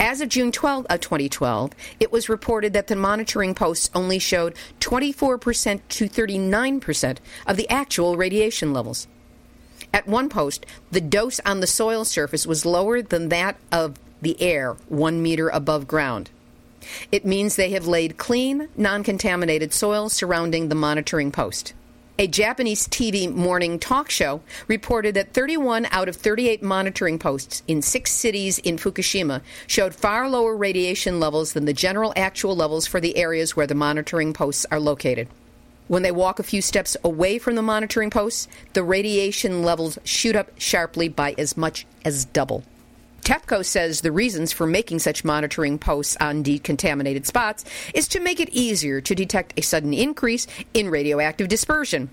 As 0.01 0.20
of 0.20 0.29
June 0.29 0.48
uh, 0.48 0.51
12 0.51 0.88
of 0.89 1.00
2012, 1.00 1.74
it 2.00 2.12
was 2.12 2.27
reported 2.27 2.74
that 2.74 2.88
the 2.88 2.96
monitoring 2.96 3.53
posts 3.53 3.91
only 3.93 4.17
showed 4.17 4.55
24% 4.79 5.79
to 5.89 6.10
39% 6.10 7.17
of 7.46 7.55
the 7.55 7.70
actual 7.70 8.17
radiation 8.17 8.74
levels. 8.74 9.08
At 9.93 10.08
one 10.08 10.27
post, 10.27 10.65
the 10.89 11.01
dose 11.01 11.39
on 11.46 11.60
the 11.60 11.67
soil 11.67 12.03
surface 12.03 12.48
was 12.48 12.65
lower 12.65 13.03
than 13.03 13.29
that 13.29 13.58
of 13.72 14.00
the 14.24 14.41
air 14.41 14.74
one 14.89 15.22
meter 15.22 15.50
above 15.50 15.88
ground. 15.88 16.31
It 17.12 17.24
means 17.24 17.55
they 17.55 17.70
have 17.70 17.86
laid 17.86 18.17
clean, 18.17 18.70
non 18.75 19.03
contaminated 19.03 19.72
soil 19.72 20.10
surrounding 20.10 20.70
the 20.70 20.75
monitoring 20.75 21.31
post. 21.31 21.75
A 22.22 22.28
Japanese 22.28 22.88
TV 22.88 23.34
morning 23.34 23.80
talk 23.80 24.12
show 24.12 24.42
reported 24.68 25.16
that 25.16 25.34
31 25.34 25.88
out 25.90 26.08
of 26.08 26.16
38 26.16 26.62
monitoring 26.62 27.18
posts 27.18 27.63
in 27.68 27.82
six 27.82 28.12
cities 28.12 28.60
in 28.60 28.78
Fukushima 28.78 29.42
showed 29.66 29.96
far 29.96 30.30
lower 30.30 30.56
radiation 30.56 31.20
levels 31.20 31.54
than 31.54 31.66
the 31.66 31.74
general 31.74 32.13
actual 32.16 32.56
levels 32.56 32.86
for 32.86 33.01
the 33.01 33.18
areas 33.18 33.56
where 33.56 33.66
the 33.66 33.74
monitoring 33.74 34.34
posts 34.34 34.68
are 34.70 34.80
located. 34.80 35.30
When 35.88 36.04
they 36.04 36.12
walk 36.12 36.38
a 36.38 36.44
few 36.44 36.62
steps 36.62 36.96
away 37.04 37.40
from 37.40 37.56
the 37.56 37.63
monitoring 37.63 38.12
posts, 38.12 38.48
the 38.74 38.84
radiation 38.84 39.63
levels 39.63 39.98
shoot 40.04 40.36
up 40.36 40.51
sharply 40.60 41.10
by 41.10 41.34
as 41.40 41.58
much 41.58 41.88
as 42.06 42.25
double. 42.25 42.63
TEPCO 43.22 43.63
says 43.63 44.01
the 44.01 44.12
reasons 44.12 44.51
for 44.51 44.66
making 44.66 45.00
such 45.00 45.24
monitoring 45.24 45.78
posts 45.78 46.18
on 46.20 46.44
decontaminated 46.44 47.25
spots 47.25 47.63
is 47.94 48.08
to 48.10 48.20
make 48.20 48.40
it 48.40 48.50
easier 48.50 49.00
to 49.01 49.16
detect 49.16 49.54
a 49.58 49.62
sudden 49.62 49.94
increase 49.94 50.48
in 50.74 50.90
radioactive 50.90 51.48
dispersion. 51.48 52.10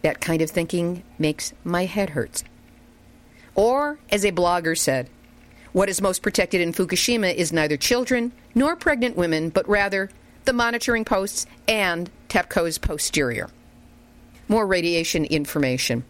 That 0.00 0.20
kind 0.20 0.40
of 0.42 0.50
thinking 0.50 1.04
makes 1.18 1.52
my 1.62 1.84
head 1.84 2.10
hurt. 2.10 2.42
Or, 3.54 3.98
as 4.10 4.24
a 4.24 4.32
blogger 4.32 4.76
said, 4.76 5.10
what 5.72 5.88
is 5.88 6.00
most 6.00 6.22
protected 6.22 6.60
in 6.60 6.72
Fukushima 6.72 7.34
is 7.34 7.52
neither 7.52 7.76
children 7.76 8.32
nor 8.54 8.76
pregnant 8.76 9.16
women, 9.16 9.50
but 9.50 9.68
rather 9.68 10.10
the 10.44 10.52
monitoring 10.52 11.04
posts 11.04 11.46
and 11.68 12.10
TEPCO's 12.28 12.78
posterior. 12.78 13.48
More 14.48 14.66
radiation 14.66 15.24
information. 15.26 16.04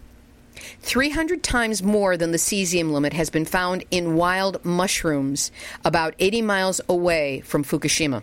300 0.80 1.42
times 1.42 1.82
more 1.82 2.16
than 2.16 2.32
the 2.32 2.38
cesium 2.38 2.92
limit 2.92 3.12
has 3.12 3.30
been 3.30 3.44
found 3.44 3.84
in 3.90 4.16
wild 4.16 4.64
mushrooms 4.64 5.50
about 5.84 6.14
80 6.18 6.42
miles 6.42 6.80
away 6.88 7.40
from 7.40 7.64
Fukushima. 7.64 8.22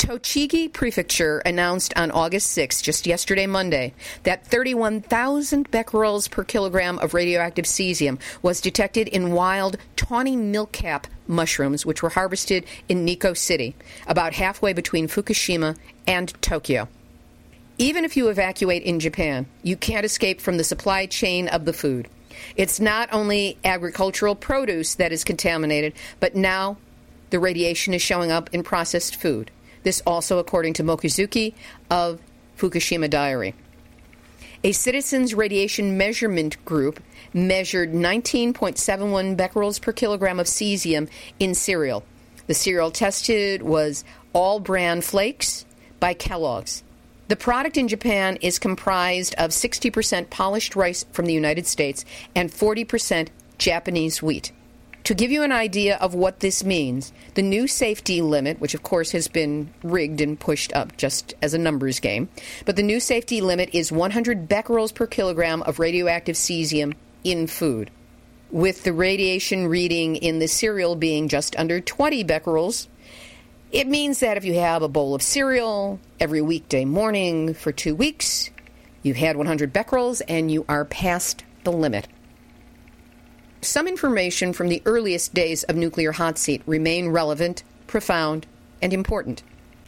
Tochigi 0.00 0.72
Prefecture 0.72 1.40
announced 1.44 1.92
on 1.94 2.10
August 2.10 2.52
6, 2.52 2.80
just 2.80 3.06
yesterday, 3.06 3.46
Monday, 3.46 3.92
that 4.22 4.46
31,000 4.46 5.70
becquerels 5.70 6.26
per 6.26 6.42
kilogram 6.42 6.98
of 7.00 7.12
radioactive 7.12 7.66
cesium 7.66 8.18
was 8.40 8.62
detected 8.62 9.08
in 9.08 9.32
wild 9.32 9.76
tawny 9.96 10.36
milkcap 10.36 11.06
mushrooms, 11.26 11.84
which 11.84 12.02
were 12.02 12.08
harvested 12.08 12.64
in 12.88 13.04
Nikko 13.04 13.34
City, 13.34 13.76
about 14.06 14.32
halfway 14.32 14.72
between 14.72 15.06
Fukushima 15.06 15.76
and 16.06 16.32
Tokyo. 16.40 16.88
Even 17.80 18.04
if 18.04 18.14
you 18.14 18.28
evacuate 18.28 18.82
in 18.82 19.00
Japan, 19.00 19.46
you 19.62 19.74
can't 19.74 20.04
escape 20.04 20.42
from 20.42 20.58
the 20.58 20.64
supply 20.64 21.06
chain 21.06 21.48
of 21.48 21.64
the 21.64 21.72
food. 21.72 22.08
It's 22.54 22.78
not 22.78 23.08
only 23.10 23.56
agricultural 23.64 24.34
produce 24.34 24.96
that 24.96 25.12
is 25.12 25.24
contaminated, 25.24 25.94
but 26.20 26.34
now 26.34 26.76
the 27.30 27.40
radiation 27.40 27.94
is 27.94 28.02
showing 28.02 28.30
up 28.30 28.50
in 28.52 28.62
processed 28.62 29.16
food. 29.16 29.50
This 29.82 30.02
also 30.06 30.38
according 30.38 30.74
to 30.74 30.82
Mochizuki 30.84 31.54
of 31.90 32.20
Fukushima 32.58 33.08
Diary. 33.08 33.54
A 34.62 34.72
citizens' 34.72 35.32
radiation 35.32 35.96
measurement 35.96 36.62
group 36.66 37.02
measured 37.32 37.94
19.71 37.94 39.38
becquerels 39.38 39.80
per 39.80 39.92
kilogram 39.92 40.38
of 40.38 40.46
cesium 40.46 41.08
in 41.38 41.54
cereal. 41.54 42.04
The 42.46 42.52
cereal 42.52 42.90
tested 42.90 43.62
was 43.62 44.04
All 44.34 44.60
Bran 44.60 45.00
Flakes 45.00 45.64
by 45.98 46.12
Kellogg's. 46.12 46.82
The 47.30 47.36
product 47.36 47.76
in 47.76 47.86
Japan 47.86 48.38
is 48.40 48.58
comprised 48.58 49.36
of 49.38 49.52
60% 49.52 50.30
polished 50.30 50.74
rice 50.74 51.06
from 51.12 51.26
the 51.26 51.32
United 51.32 51.64
States 51.64 52.04
and 52.34 52.50
40% 52.50 53.28
Japanese 53.56 54.20
wheat. 54.20 54.50
To 55.04 55.14
give 55.14 55.30
you 55.30 55.44
an 55.44 55.52
idea 55.52 55.96
of 55.98 56.12
what 56.12 56.40
this 56.40 56.64
means, 56.64 57.12
the 57.34 57.42
new 57.42 57.68
safety 57.68 58.20
limit, 58.20 58.60
which 58.60 58.74
of 58.74 58.82
course 58.82 59.12
has 59.12 59.28
been 59.28 59.72
rigged 59.84 60.20
and 60.20 60.40
pushed 60.40 60.72
up 60.72 60.96
just 60.96 61.34
as 61.40 61.54
a 61.54 61.58
numbers 61.58 62.00
game, 62.00 62.28
but 62.64 62.74
the 62.74 62.82
new 62.82 62.98
safety 62.98 63.40
limit 63.40 63.70
is 63.72 63.92
100 63.92 64.48
becquerels 64.48 64.90
per 64.90 65.06
kilogram 65.06 65.62
of 65.62 65.78
radioactive 65.78 66.34
cesium 66.34 66.94
in 67.22 67.46
food. 67.46 67.92
With 68.50 68.82
the 68.82 68.92
radiation 68.92 69.68
reading 69.68 70.16
in 70.16 70.40
the 70.40 70.48
cereal 70.48 70.96
being 70.96 71.28
just 71.28 71.54
under 71.54 71.80
20 71.80 72.24
becquerels, 72.24 72.88
it 73.72 73.86
means 73.86 74.20
that 74.20 74.36
if 74.36 74.44
you 74.44 74.54
have 74.54 74.82
a 74.82 74.88
bowl 74.88 75.14
of 75.14 75.22
cereal 75.22 76.00
every 76.18 76.40
weekday 76.40 76.84
morning 76.84 77.54
for 77.54 77.70
two 77.70 77.94
weeks, 77.94 78.50
you've 79.02 79.16
had 79.16 79.36
100 79.36 79.72
becquerels 79.72 80.20
and 80.22 80.50
you 80.50 80.64
are 80.68 80.84
past 80.84 81.44
the 81.64 81.72
limit. 81.72 82.08
Some 83.62 83.86
information 83.86 84.52
from 84.52 84.68
the 84.68 84.82
earliest 84.86 85.34
days 85.34 85.62
of 85.64 85.76
nuclear 85.76 86.12
hot 86.12 86.38
seat 86.38 86.62
remain 86.66 87.10
relevant, 87.10 87.62
profound, 87.86 88.46
and 88.82 88.92
important. 88.92 89.42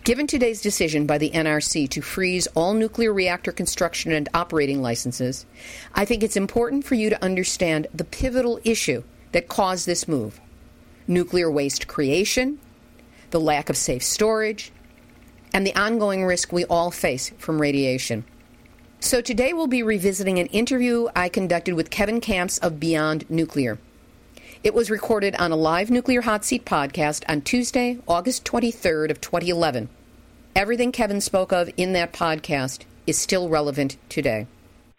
Given 0.04 0.26
today's 0.26 0.60
decision 0.60 1.06
by 1.06 1.18
the 1.18 1.30
NRC 1.30 1.88
to 1.90 2.02
freeze 2.02 2.46
all 2.48 2.74
nuclear 2.74 3.12
reactor 3.12 3.52
construction 3.52 4.12
and 4.12 4.28
operating 4.34 4.82
licenses, 4.82 5.46
I 5.94 6.04
think 6.04 6.22
it's 6.22 6.36
important 6.36 6.84
for 6.84 6.96
you 6.96 7.08
to 7.10 7.24
understand 7.24 7.86
the 7.94 8.04
pivotal 8.04 8.60
issue 8.64 9.04
that 9.32 9.48
caused 9.48 9.86
this 9.86 10.06
move 10.06 10.40
nuclear 11.08 11.50
waste 11.50 11.88
creation, 11.88 12.58
the 13.32 13.40
lack 13.40 13.68
of 13.68 13.76
safe 13.76 14.02
storage, 14.02 14.72
and 15.52 15.66
the 15.66 15.74
ongoing 15.74 16.24
risk 16.24 16.52
we 16.52 16.64
all 16.66 16.90
face 16.90 17.30
from 17.38 17.60
radiation. 17.60 18.24
So 19.00 19.20
today 19.20 19.52
we'll 19.52 19.66
be 19.66 19.82
revisiting 19.82 20.38
an 20.38 20.46
interview 20.46 21.08
I 21.16 21.28
conducted 21.28 21.74
with 21.74 21.90
Kevin 21.90 22.20
Kamps 22.20 22.58
of 22.58 22.78
Beyond 22.78 23.28
Nuclear. 23.28 23.78
It 24.62 24.74
was 24.74 24.90
recorded 24.90 25.34
on 25.36 25.50
a 25.50 25.56
live 25.56 25.90
Nuclear 25.90 26.20
Hot 26.20 26.44
Seat 26.44 26.64
podcast 26.64 27.24
on 27.28 27.40
Tuesday, 27.40 27.98
August 28.06 28.44
23rd 28.44 29.10
of 29.10 29.20
2011. 29.20 29.88
Everything 30.54 30.92
Kevin 30.92 31.20
spoke 31.20 31.52
of 31.52 31.68
in 31.76 31.94
that 31.94 32.12
podcast 32.12 32.84
is 33.06 33.18
still 33.18 33.48
relevant 33.48 33.96
today. 34.08 34.46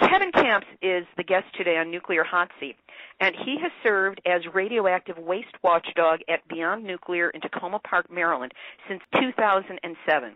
Kevin 0.02 0.34
Kamps 0.34 0.68
is 0.82 1.06
the 1.16 1.24
guest 1.24 1.46
today 1.56 1.78
on 1.78 1.90
Nuclear 1.90 2.26
Hot 2.26 2.52
Seat, 2.60 2.76
and 3.24 3.36
he 3.46 3.56
has 3.62 3.72
served 3.82 4.20
as 4.26 4.42
radioactive 4.54 5.18
waste 5.18 5.56
watchdog 5.64 6.20
at 6.28 6.46
Beyond 6.50 6.84
Nuclear 6.84 7.30
in 7.30 7.40
Takoma 7.40 7.82
Park, 7.82 8.12
Maryland 8.12 8.52
since 8.90 9.02
2007. 9.18 10.34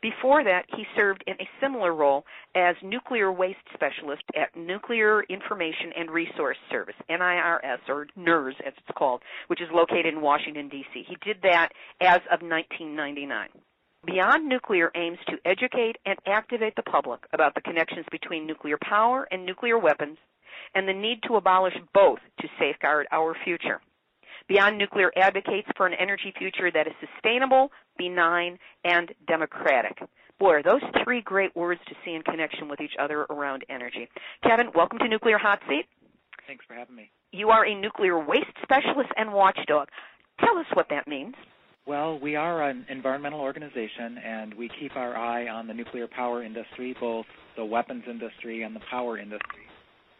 Before 0.00 0.42
that, 0.42 0.64
he 0.74 0.84
served 0.96 1.22
in 1.26 1.34
a 1.34 1.48
similar 1.60 1.94
role 1.94 2.24
as 2.56 2.74
nuclear 2.82 3.30
waste 3.30 3.58
specialist 3.74 4.22
at 4.34 4.56
Nuclear 4.56 5.22
Information 5.24 5.92
and 5.94 6.10
Resource 6.10 6.56
Service, 6.70 6.96
NIRS, 7.10 7.80
or 7.88 8.06
NIRS 8.16 8.56
as 8.66 8.72
it's 8.78 8.96
called, 8.96 9.20
which 9.48 9.60
is 9.60 9.68
located 9.72 10.06
in 10.06 10.22
Washington, 10.22 10.70
D.C. 10.70 11.04
He 11.06 11.16
did 11.22 11.36
that 11.42 11.68
as 12.00 12.20
of 12.32 12.40
1999. 12.40 13.48
Beyond 14.04 14.48
Nuclear 14.48 14.90
aims 14.96 15.18
to 15.28 15.38
educate 15.44 15.96
and 16.04 16.18
activate 16.26 16.74
the 16.74 16.82
public 16.82 17.20
about 17.32 17.54
the 17.54 17.60
connections 17.60 18.04
between 18.10 18.48
nuclear 18.48 18.76
power 18.82 19.28
and 19.30 19.46
nuclear 19.46 19.78
weapons 19.78 20.18
and 20.74 20.88
the 20.88 20.92
need 20.92 21.20
to 21.28 21.36
abolish 21.36 21.74
both 21.94 22.18
to 22.40 22.48
safeguard 22.58 23.06
our 23.12 23.36
future. 23.44 23.80
Beyond 24.48 24.76
Nuclear 24.76 25.12
advocates 25.16 25.68
for 25.76 25.86
an 25.86 25.94
energy 25.94 26.34
future 26.36 26.68
that 26.72 26.88
is 26.88 26.94
sustainable, 26.98 27.70
benign, 27.96 28.58
and 28.82 29.12
democratic. 29.28 29.96
Boy, 30.40 30.54
are 30.54 30.62
those 30.64 30.82
three 31.04 31.20
great 31.20 31.54
words 31.54 31.80
to 31.86 31.94
see 32.04 32.14
in 32.14 32.22
connection 32.22 32.68
with 32.68 32.80
each 32.80 32.94
other 32.98 33.20
around 33.30 33.64
energy. 33.70 34.08
Kevin, 34.42 34.70
welcome 34.74 34.98
to 34.98 35.08
Nuclear 35.08 35.38
Hot 35.38 35.60
Seat. 35.68 35.86
Thanks 36.48 36.64
for 36.66 36.74
having 36.74 36.96
me. 36.96 37.12
You 37.30 37.50
are 37.50 37.64
a 37.64 37.80
nuclear 37.80 38.18
waste 38.18 38.50
specialist 38.64 39.10
and 39.16 39.32
watchdog. 39.32 39.86
Tell 40.40 40.58
us 40.58 40.66
what 40.74 40.88
that 40.90 41.06
means. 41.06 41.36
Well, 41.86 42.18
we 42.20 42.36
are 42.36 42.68
an 42.68 42.86
environmental 42.88 43.40
organization 43.40 44.18
and 44.24 44.54
we 44.54 44.70
keep 44.80 44.94
our 44.94 45.16
eye 45.16 45.48
on 45.48 45.66
the 45.66 45.74
nuclear 45.74 46.06
power 46.06 46.42
industry, 46.42 46.94
both 47.00 47.26
the 47.56 47.64
weapons 47.64 48.04
industry 48.08 48.62
and 48.62 48.74
the 48.74 48.80
power 48.90 49.18
industry 49.18 49.66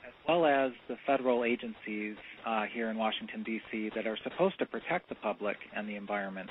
as 0.07 0.29
well 0.29 0.47
as 0.47 0.73
the 0.89 0.97
federal 1.07 1.45
agencies 1.45 2.17
uh, 2.47 2.65
here 2.73 2.91
in 2.91 2.97
Washington, 2.97 3.43
D.C., 3.43 3.91
that 3.95 4.07
are 4.07 4.19
supposed 4.23 4.59
to 4.59 4.67
protect 4.67 5.09
the 5.09 5.15
public 5.17 5.57
and 5.75 5.89
the 5.89 5.97
environment. 5.97 6.49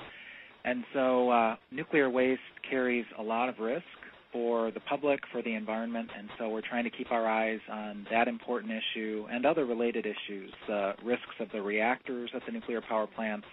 And 0.65 0.83
so 0.93 1.29
uh, 1.29 1.55
nuclear 1.71 2.09
waste 2.09 2.41
carries 2.69 3.05
a 3.17 3.23
lot 3.23 3.49
of 3.49 3.59
risk 3.59 3.85
for 4.31 4.71
the 4.71 4.79
public, 4.81 5.19
for 5.31 5.41
the 5.41 5.53
environment, 5.53 6.09
and 6.17 6.29
so 6.37 6.49
we're 6.49 6.61
trying 6.61 6.85
to 6.85 6.89
keep 6.89 7.11
our 7.11 7.27
eyes 7.27 7.59
on 7.69 8.07
that 8.11 8.27
important 8.27 8.71
issue 8.71 9.25
and 9.29 9.45
other 9.45 9.65
related 9.65 10.05
issues, 10.05 10.51
the 10.67 10.93
risks 11.03 11.35
of 11.39 11.47
the 11.51 11.61
reactors 11.61 12.29
at 12.33 12.41
the 12.45 12.51
nuclear 12.51 12.81
power 12.81 13.07
plants, 13.07 13.45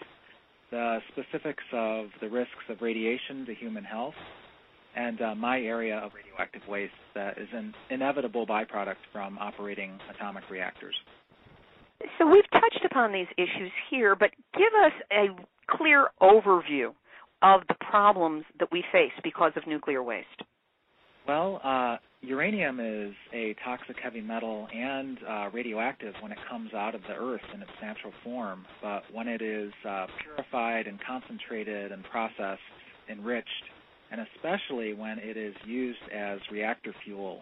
the 0.70 0.98
specifics 1.12 1.64
of 1.72 2.06
the 2.20 2.28
risks 2.28 2.52
of 2.68 2.80
radiation 2.80 3.46
to 3.46 3.54
human 3.54 3.84
health, 3.84 4.14
and 4.96 5.20
uh, 5.20 5.34
my 5.34 5.60
area 5.60 5.98
of 5.98 6.12
radioactive 6.14 6.62
waste 6.68 6.92
uh, 7.16 7.30
is 7.36 7.48
an 7.52 7.74
inevitable 7.90 8.46
byproduct 8.46 8.96
from 9.12 9.38
operating 9.38 9.98
atomic 10.14 10.48
reactors. 10.50 10.94
So 12.18 12.26
we've 12.26 12.48
touched 12.52 12.84
upon 12.84 13.12
these 13.12 13.26
issues 13.36 13.72
here, 13.90 14.14
but 14.14 14.30
give 14.54 14.72
us 14.84 14.92
a 15.12 15.76
clear 15.76 16.08
overview 16.22 16.92
of 17.42 17.62
the 17.68 17.74
problems 17.90 18.44
that 18.58 18.70
we 18.72 18.84
face 18.92 19.12
because 19.22 19.52
of 19.56 19.66
nuclear 19.66 20.02
waste. 20.02 20.26
Well, 21.26 21.60
uh, 21.62 21.96
uranium 22.20 22.80
is 22.80 23.14
a 23.32 23.54
toxic 23.64 23.96
heavy 24.02 24.20
metal 24.20 24.68
and 24.74 25.18
uh, 25.28 25.50
radioactive 25.52 26.14
when 26.20 26.32
it 26.32 26.38
comes 26.50 26.74
out 26.74 26.94
of 26.94 27.02
the 27.02 27.14
earth 27.14 27.42
in 27.54 27.62
its 27.62 27.70
natural 27.80 28.12
form, 28.24 28.64
but 28.82 29.02
when 29.12 29.28
it 29.28 29.40
is 29.40 29.72
uh, 29.88 30.06
purified 30.22 30.86
and 30.86 30.98
concentrated 31.04 31.92
and 31.92 32.02
processed, 32.04 32.60
enriched, 33.08 33.64
and 34.10 34.20
especially 34.34 34.94
when 34.94 35.18
it 35.18 35.36
is 35.36 35.54
used 35.66 36.00
as 36.14 36.40
reactor 36.50 36.94
fuel 37.04 37.40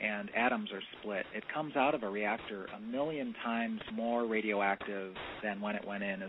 and 0.00 0.28
atoms 0.34 0.70
are 0.72 0.82
split, 0.98 1.24
it 1.34 1.44
comes 1.52 1.76
out 1.76 1.94
of 1.94 2.02
a 2.02 2.08
reactor 2.08 2.66
a 2.76 2.80
million 2.80 3.34
times 3.44 3.80
more 3.92 4.26
radioactive 4.26 5.14
than 5.42 5.60
when 5.60 5.76
it 5.76 5.86
went 5.86 6.02
in. 6.02 6.22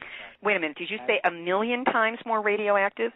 Wait 0.44 0.56
a 0.56 0.60
minute, 0.60 0.78
did 0.78 0.90
you 0.90 0.98
say 1.08 1.20
a 1.24 1.32
million 1.32 1.84
times 1.86 2.20
more 2.26 2.44
radioactive? 2.44 3.12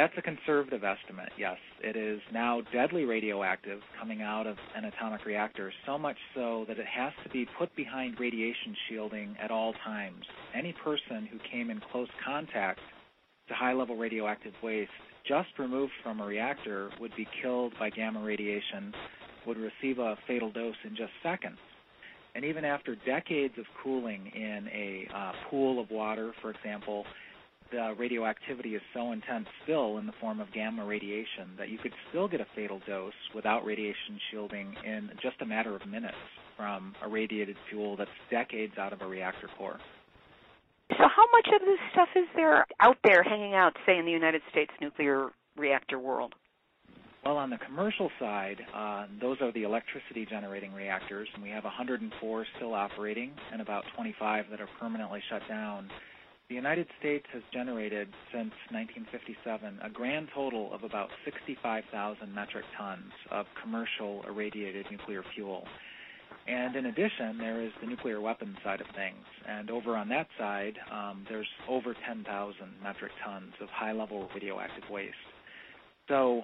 That's 0.00 0.16
a 0.16 0.22
conservative 0.22 0.82
estimate, 0.82 1.28
yes. 1.36 1.58
It 1.84 1.94
is 1.94 2.20
now 2.32 2.62
deadly 2.72 3.04
radioactive 3.04 3.80
coming 3.98 4.22
out 4.22 4.46
of 4.46 4.56
an 4.74 4.86
atomic 4.86 5.26
reactor, 5.26 5.70
so 5.84 5.98
much 5.98 6.16
so 6.34 6.64
that 6.68 6.78
it 6.78 6.86
has 6.86 7.12
to 7.22 7.28
be 7.28 7.46
put 7.58 7.76
behind 7.76 8.18
radiation 8.18 8.74
shielding 8.88 9.36
at 9.38 9.50
all 9.50 9.74
times. 9.84 10.24
Any 10.54 10.74
person 10.82 11.28
who 11.30 11.38
came 11.52 11.68
in 11.68 11.82
close 11.92 12.08
contact 12.24 12.80
to 13.48 13.54
high 13.54 13.74
level 13.74 13.94
radioactive 13.94 14.54
waste 14.62 14.90
just 15.28 15.50
removed 15.58 15.92
from 16.02 16.20
a 16.20 16.24
reactor 16.24 16.88
would 16.98 17.14
be 17.14 17.28
killed 17.42 17.74
by 17.78 17.90
gamma 17.90 18.22
radiation, 18.22 18.94
would 19.46 19.58
receive 19.58 19.98
a 19.98 20.16
fatal 20.26 20.50
dose 20.50 20.76
in 20.82 20.96
just 20.96 21.12
seconds. 21.22 21.58
And 22.34 22.42
even 22.46 22.64
after 22.64 22.96
decades 23.04 23.58
of 23.58 23.66
cooling 23.82 24.32
in 24.34 24.66
a 24.72 25.08
uh, 25.14 25.32
pool 25.50 25.78
of 25.78 25.90
water, 25.90 26.32
for 26.40 26.52
example, 26.52 27.04
the 27.70 27.94
radioactivity 27.98 28.74
is 28.74 28.82
so 28.94 29.12
intense 29.12 29.46
still 29.64 29.98
in 29.98 30.06
the 30.06 30.12
form 30.20 30.40
of 30.40 30.52
gamma 30.52 30.84
radiation 30.84 31.50
that 31.58 31.68
you 31.68 31.78
could 31.78 31.92
still 32.08 32.28
get 32.28 32.40
a 32.40 32.46
fatal 32.54 32.80
dose 32.86 33.12
without 33.34 33.64
radiation 33.64 34.18
shielding 34.30 34.74
in 34.84 35.10
just 35.22 35.40
a 35.40 35.46
matter 35.46 35.74
of 35.74 35.86
minutes 35.86 36.16
from 36.56 36.94
a 37.02 37.08
radiated 37.08 37.56
fuel 37.68 37.96
that's 37.96 38.10
decades 38.30 38.74
out 38.78 38.92
of 38.92 39.00
a 39.00 39.06
reactor 39.06 39.48
core. 39.56 39.78
So, 40.90 41.04
how 41.04 41.24
much 41.32 41.48
of 41.54 41.60
this 41.60 41.78
stuff 41.92 42.08
is 42.16 42.26
there 42.34 42.66
out 42.80 42.96
there 43.04 43.22
hanging 43.22 43.54
out, 43.54 43.76
say, 43.86 43.96
in 43.96 44.04
the 44.04 44.10
United 44.10 44.42
States 44.50 44.72
nuclear 44.80 45.28
reactor 45.56 45.98
world? 45.98 46.34
Well, 47.24 47.36
on 47.36 47.50
the 47.50 47.58
commercial 47.58 48.10
side, 48.18 48.56
uh, 48.74 49.06
those 49.20 49.36
are 49.42 49.52
the 49.52 49.62
electricity 49.62 50.26
generating 50.28 50.72
reactors, 50.72 51.28
and 51.34 51.42
we 51.42 51.50
have 51.50 51.64
104 51.64 52.46
still 52.56 52.74
operating 52.74 53.32
and 53.52 53.60
about 53.60 53.84
25 53.94 54.46
that 54.50 54.60
are 54.60 54.68
permanently 54.80 55.20
shut 55.30 55.42
down. 55.46 55.90
The 56.50 56.56
United 56.56 56.88
States 56.98 57.26
has 57.32 57.42
generated 57.54 58.08
since 58.32 58.50
1957 58.74 59.78
a 59.84 59.88
grand 59.88 60.26
total 60.34 60.74
of 60.74 60.82
about 60.82 61.08
65,000 61.24 62.34
metric 62.34 62.64
tons 62.76 63.12
of 63.30 63.46
commercial 63.62 64.24
irradiated 64.26 64.84
nuclear 64.90 65.22
fuel. 65.32 65.62
And 66.48 66.74
in 66.74 66.86
addition, 66.86 67.38
there 67.38 67.62
is 67.62 67.70
the 67.80 67.86
nuclear 67.86 68.20
weapons 68.20 68.56
side 68.64 68.80
of 68.80 68.88
things. 68.96 69.24
And 69.48 69.70
over 69.70 69.96
on 69.96 70.08
that 70.08 70.26
side, 70.36 70.74
um, 70.90 71.24
there's 71.28 71.46
over 71.68 71.94
10,000 72.04 72.26
metric 72.82 73.12
tons 73.24 73.52
of 73.60 73.68
high 73.68 73.92
level 73.92 74.28
radioactive 74.34 74.90
waste. 74.90 75.14
So 76.08 76.42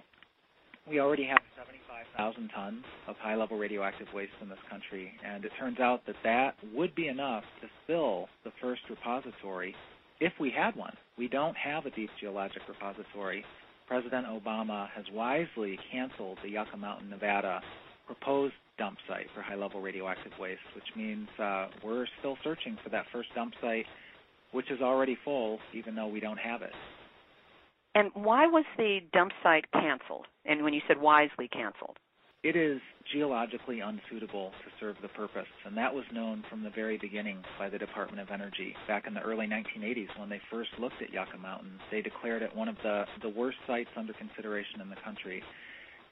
we 0.89 1.01
already 1.01 1.25
have 1.25 1.41
75,000 1.59 2.49
tons 2.55 2.85
of 3.09 3.17
high 3.17 3.35
level 3.35 3.59
radioactive 3.59 4.07
waste 4.15 4.39
in 4.41 4.49
this 4.49 4.63
country. 4.71 5.15
And 5.27 5.45
it 5.45 5.51
turns 5.59 5.81
out 5.81 6.07
that 6.07 6.15
that 6.23 6.55
would 6.73 6.95
be 6.95 7.09
enough 7.09 7.43
to 7.61 7.67
fill 7.89 8.29
the 8.45 8.53
first 8.63 8.83
repository 8.89 9.75
if 10.21 10.33
we 10.41 10.51
had 10.51 10.77
one. 10.77 10.95
We 11.19 11.29
don't 11.29 11.57
have 11.57 11.87
a 11.87 11.91
deep 11.91 12.11
geologic 12.21 12.63
repository. 12.69 13.45
President 13.87 14.27
Obama 14.27 14.89
has 14.91 15.05
wisely 15.13 15.79
canceled 15.91 16.39
the 16.43 16.51
Yucca 16.51 16.77
Mountain, 16.77 17.11
Nevada 17.11 17.61
proposed 18.07 18.55
dump 18.79 18.99
site 19.09 19.27
for 19.35 19.43
high 19.43 19.55
level 19.55 19.81
radioactive 19.81 20.33
waste, 20.39 20.61
which 20.75 20.85
means 20.97 21.29
uh, 21.39 21.69
we're 21.85 22.07
still 22.19 22.37
searching 22.45 22.77
for 22.83 22.91
that 22.91 23.05
first 23.13 23.29
dump 23.35 23.55
site, 23.61 23.87
which 24.53 24.71
is 24.71 24.81
already 24.81 25.17
full, 25.25 25.59
even 25.75 25.95
though 25.95 26.07
we 26.07 26.21
don't 26.21 26.39
have 26.39 26.63
it. 26.63 26.73
And 27.95 28.11
why 28.15 28.47
was 28.47 28.65
the 28.77 29.01
dump 29.13 29.33
site 29.43 29.65
canceled? 29.73 30.27
And 30.45 30.63
when 30.63 30.75
you 30.75 30.83
said 30.87 31.01
wisely 31.01 31.49
canceled? 31.49 31.97
It 32.43 32.55
is 32.55 32.81
geologically 33.13 33.81
unsuitable 33.81 34.51
to 34.51 34.71
serve 34.79 34.97
the 35.03 35.09
purpose, 35.09 35.49
and 35.65 35.77
that 35.77 35.95
was 35.95 36.05
known 36.13 36.45
from 36.49 36.63
the 36.63 36.71
very 36.71 36.99
beginning 36.99 37.39
by 37.59 37.69
the 37.69 37.79
Department 37.79 38.21
of 38.21 38.31
Energy. 38.31 38.75
Back 38.87 39.07
in 39.07 39.15
the 39.15 39.21
early 39.21 39.47
1980s, 39.47 40.19
when 40.19 40.29
they 40.29 40.41
first 40.51 40.71
looked 40.79 41.01
at 41.03 41.13
Yucca 41.13 41.39
Mountain, 41.39 41.79
they 41.91 42.03
declared 42.03 42.43
it 42.43 42.55
one 42.55 42.69
of 42.69 42.77
the, 42.83 43.05
the 43.23 43.29
worst 43.29 43.59
sites 43.67 43.91
under 43.97 44.13
consideration 44.13 44.81
in 44.81 44.91
the 44.91 44.97
country. 45.05 45.43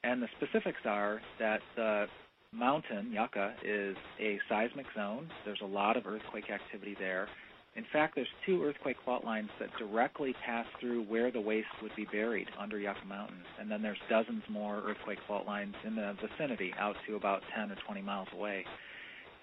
And 0.03 0.23
the 0.23 0.29
specifics 0.37 0.81
are 0.85 1.21
that 1.39 1.61
the 1.77 2.07
mountain, 2.53 3.13
Yucca, 3.13 3.55
is 3.65 3.97
a 4.21 4.39
seismic 4.49 4.87
zone. 4.95 5.29
There's 5.45 5.61
a 5.63 5.67
lot 5.67 5.97
of 5.97 6.07
earthquake 6.07 6.51
activity 6.51 6.97
there. 6.99 7.29
In 7.77 7.85
fact, 7.93 8.15
there's 8.15 8.29
two 8.47 8.63
earthquake 8.63 8.97
fault 9.05 9.25
lines 9.25 9.51
that 9.59 9.69
directly 9.79 10.35
pass 10.47 10.67
through 10.81 11.05
where 11.05 11.33
the 11.33 11.41
waste 11.41 11.67
would 11.83 11.95
be 11.97 12.05
buried 12.05 12.47
under 12.59 12.79
Yucca 12.79 13.05
Mountain. 13.07 13.43
And 13.59 13.69
then 13.69 13.83
there's 13.83 13.99
dozens 14.09 14.43
more 14.49 14.83
earthquake 14.87 15.19
fault 15.27 15.47
lines 15.47 15.75
in 15.85 15.97
the 15.97 16.15
vicinity 16.21 16.73
out 16.79 16.95
to 17.09 17.17
about 17.17 17.43
10 17.57 17.73
or 17.73 17.77
20 17.85 18.03
miles 18.03 18.29
away. 18.33 18.65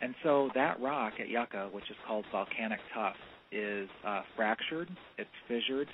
And 0.01 0.15
so 0.23 0.49
that 0.55 0.79
rock 0.79 1.13
at 1.19 1.27
Yucca, 1.27 1.69
which 1.71 1.89
is 1.89 1.97
called 2.07 2.25
volcanic 2.31 2.79
tuff, 2.93 3.15
is 3.51 3.89
uh, 4.05 4.21
fractured, 4.35 4.89
it's 5.17 5.29
fissured, 5.47 5.89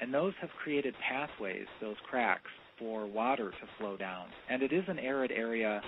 And 0.00 0.12
those 0.12 0.32
have 0.40 0.50
created 0.62 0.94
pathways, 1.06 1.66
those 1.80 1.96
cracks, 2.08 2.50
for 2.78 3.06
water 3.06 3.50
to 3.50 3.66
flow 3.78 3.96
down. 3.96 4.26
And 4.48 4.62
it 4.62 4.72
is 4.72 4.84
an 4.88 4.98
arid 4.98 5.30
area 5.30 5.82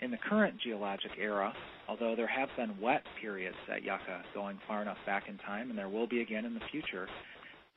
in 0.00 0.10
the 0.10 0.16
current 0.16 0.56
geologic 0.60 1.12
era, 1.18 1.52
although 1.92 2.16
there 2.16 2.26
have 2.26 2.48
been 2.56 2.80
wet 2.80 3.02
periods 3.20 3.56
at 3.70 3.82
Yucca 3.82 4.22
going 4.32 4.58
far 4.66 4.80
enough 4.80 4.96
back 5.04 5.24
in 5.28 5.36
time, 5.38 5.68
and 5.68 5.78
there 5.78 5.90
will 5.90 6.06
be 6.06 6.22
again 6.22 6.46
in 6.46 6.54
the 6.54 6.60
future. 6.70 7.06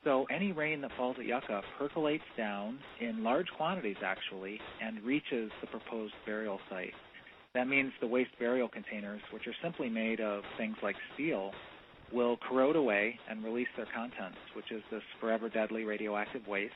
So 0.05 0.25
any 0.33 0.53
rain 0.53 0.79
that 0.81 0.91
falls 0.95 1.17
at 1.19 1.25
Yucca 1.25 1.61
percolates 1.77 2.23
down 2.37 2.79
in 3.01 3.25
large 3.25 3.47
quantities 3.57 3.97
actually 4.01 4.61
and 4.81 5.03
reaches 5.03 5.51
the 5.59 5.67
proposed 5.67 6.13
burial 6.25 6.59
site. 6.69 6.93
That 7.55 7.67
means 7.67 7.91
the 7.99 8.07
waste 8.07 8.31
burial 8.39 8.69
containers, 8.69 9.19
which 9.33 9.47
are 9.47 9.55
simply 9.61 9.89
made 9.89 10.21
of 10.21 10.43
things 10.57 10.77
like 10.81 10.95
steel, 11.13 11.51
will 12.13 12.37
corrode 12.47 12.77
away 12.77 13.19
and 13.29 13.43
release 13.43 13.67
their 13.75 13.87
contents, 13.93 14.37
which 14.55 14.71
is 14.71 14.81
this 14.91 15.03
forever 15.19 15.49
deadly 15.49 15.83
radioactive 15.83 16.47
waste. 16.47 16.73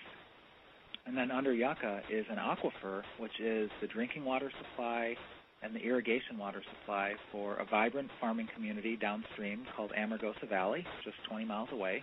And 1.06 1.16
then 1.16 1.32
under 1.32 1.54
Yucca 1.54 2.02
is 2.12 2.26
an 2.30 2.38
aquifer, 2.38 3.04
which 3.18 3.40
is 3.40 3.70
the 3.80 3.88
drinking 3.88 4.26
water 4.26 4.52
supply 4.58 5.16
and 5.62 5.76
the 5.76 5.80
irrigation 5.80 6.38
water 6.38 6.62
supply 6.80 7.14
for 7.32 7.56
a 7.56 7.66
vibrant 7.66 8.10
farming 8.20 8.48
community 8.56 8.96
downstream 8.96 9.64
called 9.76 9.92
Amargosa 9.98 10.48
Valley, 10.50 10.86
just 11.04 11.18
20 11.30 11.46
miles 11.46 11.70
away. 11.72 12.02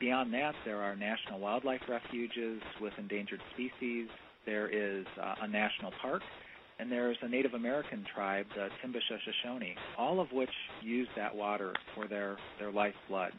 Beyond 0.00 0.32
that, 0.34 0.54
there 0.64 0.80
are 0.80 0.94
national 0.94 1.40
wildlife 1.40 1.82
refuges 1.88 2.62
with 2.80 2.92
endangered 2.98 3.40
species. 3.54 4.08
There 4.46 4.68
is 4.68 5.04
uh, 5.20 5.34
a 5.42 5.48
national 5.48 5.92
park, 6.00 6.22
and 6.78 6.90
there's 6.90 7.16
a 7.22 7.28
Native 7.28 7.54
American 7.54 8.06
tribe, 8.14 8.46
the 8.54 8.68
Timbisha 8.82 9.18
Shoshone, 9.24 9.74
all 9.98 10.20
of 10.20 10.28
which 10.32 10.50
use 10.82 11.08
that 11.16 11.34
water 11.34 11.74
for 11.94 12.06
their, 12.06 12.36
their 12.58 12.70
lifeblood. 12.70 13.32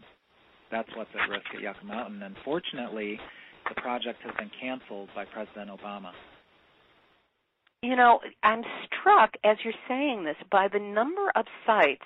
That's 0.70 0.90
what's 0.96 1.10
at 1.20 1.30
risk 1.30 1.46
at 1.56 1.62
Yucca 1.62 1.86
Mountain. 1.86 2.22
And 2.22 2.36
fortunately, 2.44 3.20
the 3.68 3.82
project 3.82 4.20
has 4.24 4.34
been 4.38 4.52
canceled 4.62 5.10
by 5.16 5.26
President 5.26 5.72
Obama. 5.72 6.12
You 7.82 7.96
know, 7.96 8.20
I'm 8.44 8.64
struck 8.86 9.32
as 9.46 9.58
you're 9.64 9.74
saying 9.88 10.26
this 10.26 10.36
by 10.52 10.68
the 10.68 10.80
number 10.80 11.32
of 11.36 11.46
sites 11.66 12.04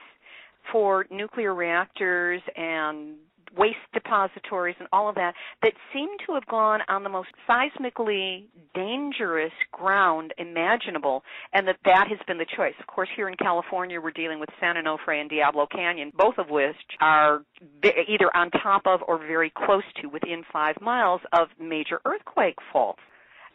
for 0.71 1.07
nuclear 1.09 1.55
reactors 1.55 2.41
and 2.55 3.15
waste 3.57 3.77
depositories 3.93 4.75
and 4.79 4.87
all 4.91 5.09
of 5.09 5.15
that 5.15 5.33
that 5.61 5.73
seem 5.91 6.09
to 6.25 6.33
have 6.33 6.45
gone 6.47 6.81
on 6.89 7.03
the 7.03 7.09
most 7.09 7.29
seismically 7.49 8.45
dangerous 8.73 9.51
ground 9.71 10.33
imaginable 10.37 11.23
and 11.53 11.67
that 11.67 11.77
that 11.85 12.07
has 12.07 12.19
been 12.27 12.37
the 12.37 12.45
choice. 12.55 12.73
Of 12.79 12.87
course, 12.87 13.09
here 13.15 13.27
in 13.27 13.35
California 13.35 13.99
we're 13.99 14.11
dealing 14.11 14.39
with 14.39 14.49
San 14.59 14.75
Onofre 14.75 15.19
and 15.19 15.29
Diablo 15.29 15.67
Canyon, 15.71 16.11
both 16.15 16.37
of 16.37 16.49
which 16.49 16.75
are 16.99 17.41
either 17.83 18.35
on 18.35 18.51
top 18.51 18.83
of 18.85 19.01
or 19.07 19.17
very 19.17 19.51
close 19.55 19.83
to 20.01 20.07
within 20.07 20.43
5 20.51 20.81
miles 20.81 21.21
of 21.31 21.47
major 21.59 21.99
earthquake 22.05 22.57
faults 22.71 23.01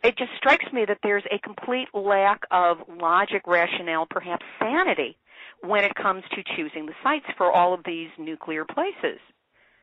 it 0.03 0.17
just 0.17 0.31
strikes 0.37 0.73
me 0.73 0.85
that 0.87 0.99
there's 1.03 1.25
a 1.31 1.39
complete 1.39 1.89
lack 1.95 2.43
of 2.51 2.79
logic, 3.01 3.43
rationale, 3.47 4.07
perhaps 4.09 4.45
sanity 4.59 5.17
when 5.63 5.85
it 5.85 5.95
comes 5.95 6.23
to 6.35 6.43
choosing 6.57 6.87
the 6.87 6.95
sites 7.03 7.27
for 7.37 7.51
all 7.53 7.75
of 7.75 7.81
these 7.85 8.09
nuclear 8.19 8.65
places 8.65 9.19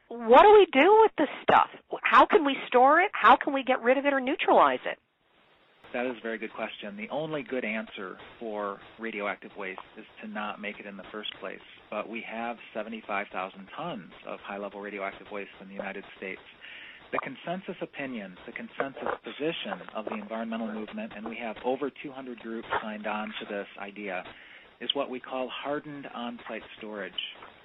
what 0.07 0.43
do 0.43 0.53
we 0.53 0.67
do 0.71 0.99
with 1.01 1.11
this 1.17 1.29
stuff? 1.41 1.69
How 2.03 2.25
can 2.25 2.45
we 2.45 2.55
store 2.67 3.01
it? 3.01 3.11
How 3.13 3.35
can 3.35 3.53
we 3.53 3.63
get 3.63 3.81
rid 3.81 3.97
of 3.97 4.05
it 4.05 4.13
or 4.13 4.19
neutralize 4.19 4.79
it? 4.85 4.99
That 5.93 6.05
is 6.05 6.17
a 6.17 6.21
very 6.21 6.37
good 6.37 6.53
question. 6.53 6.97
The 6.97 7.09
only 7.09 7.41
good 7.41 7.63
answer 7.63 8.17
for 8.39 8.79
radioactive 8.99 9.51
waste 9.57 9.79
is 9.97 10.05
to 10.21 10.27
not 10.27 10.59
make 10.59 10.79
it 10.79 10.85
in 10.85 10.97
the 10.97 11.05
first 11.11 11.29
place. 11.39 11.61
But 11.89 12.09
we 12.09 12.23
have 12.29 12.57
75,000 12.73 13.67
tons 13.77 14.11
of 14.27 14.39
high 14.41 14.57
level 14.57 14.81
radioactive 14.81 15.27
waste 15.31 15.51
in 15.61 15.67
the 15.67 15.73
United 15.73 16.03
States. 16.17 16.41
The 17.15 17.31
consensus 17.31 17.75
opinion, 17.81 18.35
the 18.45 18.51
consensus 18.51 19.07
position 19.23 19.79
of 19.95 20.03
the 20.03 20.15
environmental 20.15 20.67
movement, 20.67 21.13
and 21.15 21.25
we 21.25 21.37
have 21.37 21.55
over 21.63 21.89
200 22.03 22.39
groups 22.39 22.67
signed 22.81 23.07
on 23.07 23.33
to 23.39 23.45
this 23.49 23.67
idea, 23.79 24.23
is 24.81 24.89
what 24.93 25.09
we 25.09 25.21
call 25.21 25.47
hardened 25.49 26.07
on 26.13 26.37
site 26.47 26.63
storage 26.77 27.13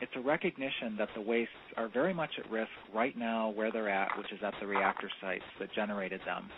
it's 0.00 0.12
a 0.16 0.20
recognition 0.20 0.96
that 0.98 1.10
the 1.14 1.20
wastes 1.20 1.52
are 1.76 1.88
very 1.88 2.14
much 2.14 2.30
at 2.38 2.50
risk 2.50 2.70
right 2.94 3.16
now 3.16 3.50
where 3.50 3.70
they're 3.70 3.90
at, 3.90 4.16
which 4.16 4.32
is 4.32 4.38
at 4.42 4.54
the 4.60 4.66
reactor 4.66 5.10
sites 5.20 5.44
that 5.58 5.72
generated 5.74 6.20
them. 6.24 6.48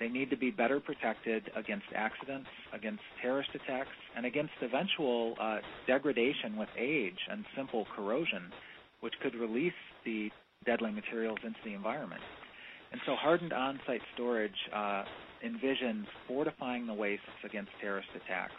They 0.00 0.08
need 0.08 0.30
to 0.30 0.36
be 0.36 0.50
better 0.50 0.80
protected 0.80 1.50
against 1.54 1.86
accidents, 1.94 2.48
against 2.72 3.02
terrorist 3.22 3.50
attacks, 3.54 3.90
and 4.16 4.26
against 4.26 4.52
eventual 4.62 5.36
uh, 5.40 5.58
degradation 5.86 6.56
with 6.56 6.68
age 6.76 7.18
and 7.30 7.44
simple 7.56 7.86
corrosion, 7.94 8.50
which 9.00 9.14
could 9.22 9.34
release 9.34 9.72
the 10.04 10.30
deadly 10.64 10.92
materials 10.92 11.38
into 11.44 11.58
the 11.64 11.74
environment. 11.74 12.22
And 12.92 13.00
so 13.06 13.14
hardened 13.14 13.52
on-site 13.52 14.02
storage 14.14 14.52
uh, 14.74 15.04
envisions 15.44 16.06
fortifying 16.26 16.86
the 16.86 16.94
wastes 16.94 17.24
against 17.44 17.70
terrorist 17.80 18.08
attacks, 18.16 18.52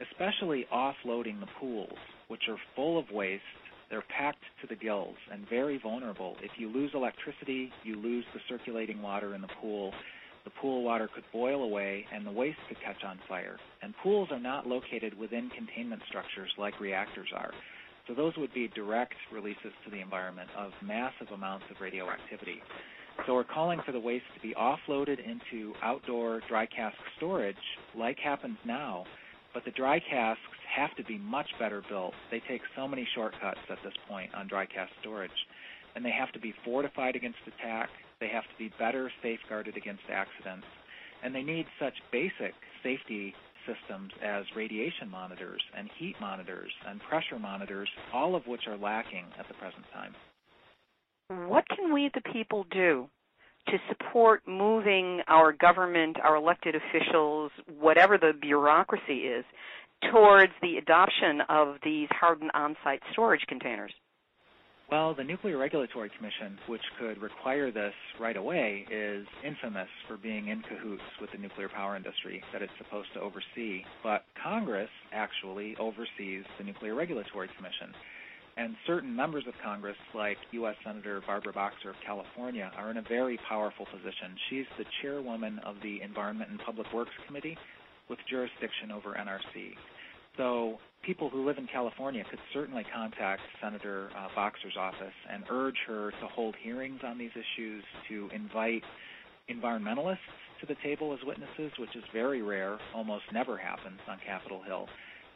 especially 0.00 0.66
offloading 0.72 1.40
the 1.40 1.48
pools, 1.58 1.98
which 2.28 2.42
are 2.48 2.56
full 2.74 2.98
of 2.98 3.10
waste 3.10 3.42
they're 3.90 4.04
packed 4.16 4.44
to 4.62 4.68
the 4.68 4.76
gills 4.76 5.16
and 5.32 5.48
very 5.48 5.78
vulnerable. 5.78 6.36
If 6.42 6.52
you 6.56 6.68
lose 6.68 6.92
electricity, 6.94 7.72
you 7.82 7.96
lose 7.96 8.24
the 8.32 8.40
circulating 8.48 9.02
water 9.02 9.34
in 9.34 9.42
the 9.42 9.50
pool. 9.60 9.92
The 10.44 10.50
pool 10.62 10.84
water 10.84 11.08
could 11.12 11.24
boil 11.32 11.64
away 11.64 12.06
and 12.14 12.24
the 12.24 12.30
waste 12.30 12.58
could 12.68 12.80
catch 12.80 13.02
on 13.04 13.18
fire. 13.28 13.58
And 13.82 13.92
pools 14.02 14.28
are 14.30 14.38
not 14.38 14.66
located 14.66 15.18
within 15.18 15.50
containment 15.50 16.02
structures 16.08 16.50
like 16.56 16.78
reactors 16.80 17.28
are. 17.34 17.50
So 18.10 18.16
those 18.16 18.32
would 18.38 18.52
be 18.52 18.66
direct 18.74 19.14
releases 19.32 19.70
to 19.84 19.90
the 19.90 20.00
environment 20.00 20.50
of 20.58 20.72
massive 20.82 21.28
amounts 21.32 21.66
of 21.70 21.80
radioactivity. 21.80 22.60
So 23.24 23.34
we're 23.34 23.44
calling 23.44 23.80
for 23.86 23.92
the 23.92 24.00
waste 24.00 24.24
to 24.34 24.40
be 24.40 24.52
offloaded 24.54 25.18
into 25.24 25.74
outdoor 25.80 26.40
dry 26.48 26.66
cask 26.66 26.96
storage 27.16 27.54
like 27.96 28.18
happens 28.18 28.58
now 28.66 29.04
but 29.52 29.64
the 29.64 29.70
dry 29.72 29.98
casks 29.98 30.42
have 30.76 30.94
to 30.96 31.04
be 31.04 31.18
much 31.18 31.48
better 31.58 31.82
built. 31.88 32.14
They 32.30 32.40
take 32.48 32.62
so 32.76 32.86
many 32.86 33.06
shortcuts 33.14 33.60
at 33.68 33.78
this 33.84 33.94
point 34.08 34.34
on 34.34 34.46
dry 34.46 34.66
cask 34.66 34.92
storage. 35.00 35.30
And 35.96 36.04
they 36.04 36.12
have 36.12 36.30
to 36.32 36.38
be 36.38 36.54
fortified 36.64 37.16
against 37.16 37.38
attack. 37.46 37.88
They 38.20 38.28
have 38.28 38.44
to 38.44 38.56
be 38.58 38.70
better 38.78 39.10
safeguarded 39.22 39.76
against 39.76 40.02
accidents. 40.08 40.66
And 41.24 41.34
they 41.34 41.42
need 41.42 41.66
such 41.80 41.94
basic 42.12 42.54
safety 42.82 43.34
systems 43.66 44.12
as 44.22 44.44
radiation 44.56 45.10
monitors 45.10 45.62
and 45.76 45.88
heat 45.98 46.14
monitors 46.20 46.70
and 46.88 47.00
pressure 47.08 47.38
monitors, 47.38 47.88
all 48.12 48.34
of 48.34 48.46
which 48.46 48.66
are 48.66 48.76
lacking 48.76 49.24
at 49.38 49.46
the 49.48 49.54
present 49.54 49.84
time. 49.92 50.14
What 51.48 51.64
can 51.68 51.92
we, 51.92 52.10
the 52.12 52.22
people, 52.32 52.64
do 52.70 53.08
to 53.68 53.76
support 53.88 54.42
moving 54.46 55.20
our 55.28 55.52
government, 55.52 56.16
our 56.22 56.36
elected 56.36 56.74
officials, 56.74 57.52
whatever 57.78 58.18
the 58.18 58.32
bureaucracy 58.40 59.18
is, 59.26 59.44
towards 60.10 60.52
the 60.62 60.78
adoption 60.78 61.42
of 61.48 61.76
these 61.84 62.08
hardened 62.10 62.50
on-site 62.54 63.02
storage 63.12 63.44
containers? 63.46 63.92
Well, 64.90 65.14
the 65.14 65.22
Nuclear 65.22 65.56
Regulatory 65.56 66.10
Commission, 66.16 66.58
which 66.66 66.82
could 66.98 67.22
require 67.22 67.70
this 67.70 67.94
right 68.18 68.36
away, 68.36 68.84
is 68.90 69.24
infamous 69.46 69.86
for 70.08 70.16
being 70.16 70.48
in 70.48 70.62
cahoots 70.62 71.04
with 71.20 71.30
the 71.30 71.38
nuclear 71.38 71.68
power 71.68 71.94
industry 71.94 72.42
that 72.52 72.60
it's 72.60 72.72
supposed 72.76 73.06
to 73.14 73.20
oversee. 73.20 73.84
But 74.02 74.24
Congress 74.42 74.90
actually 75.12 75.76
oversees 75.78 76.42
the 76.58 76.64
Nuclear 76.64 76.96
Regulatory 76.96 77.48
Commission. 77.56 77.94
And 78.56 78.74
certain 78.84 79.14
members 79.14 79.44
of 79.46 79.54
Congress, 79.62 79.96
like 80.12 80.38
U.S. 80.58 80.74
Senator 80.84 81.22
Barbara 81.24 81.52
Boxer 81.52 81.90
of 81.90 81.96
California, 82.04 82.72
are 82.76 82.90
in 82.90 82.96
a 82.96 83.02
very 83.02 83.38
powerful 83.48 83.86
position. 83.86 84.34
She's 84.50 84.66
the 84.76 84.86
chairwoman 85.02 85.60
of 85.60 85.76
the 85.84 86.02
Environment 86.02 86.50
and 86.50 86.58
Public 86.66 86.92
Works 86.92 87.14
Committee 87.28 87.56
with 88.08 88.18
jurisdiction 88.28 88.90
over 88.90 89.14
NRC. 89.14 89.70
So 90.40 90.78
people 91.04 91.28
who 91.28 91.44
live 91.46 91.58
in 91.58 91.66
California 91.66 92.24
could 92.30 92.38
certainly 92.54 92.82
contact 92.94 93.42
Senator 93.62 94.08
uh, 94.16 94.28
Boxer's 94.34 94.74
office 94.78 95.12
and 95.30 95.44
urge 95.50 95.76
her 95.86 96.12
to 96.12 96.26
hold 96.28 96.54
hearings 96.62 97.00
on 97.04 97.18
these 97.18 97.32
issues, 97.32 97.84
to 98.08 98.30
invite 98.34 98.82
environmentalists 99.50 100.16
to 100.60 100.66
the 100.66 100.76
table 100.82 101.12
as 101.12 101.18
witnesses, 101.26 101.72
which 101.78 101.94
is 101.94 102.02
very 102.14 102.40
rare, 102.40 102.78
almost 102.94 103.24
never 103.34 103.58
happens 103.58 104.00
on 104.08 104.16
Capitol 104.26 104.62
Hill 104.62 104.88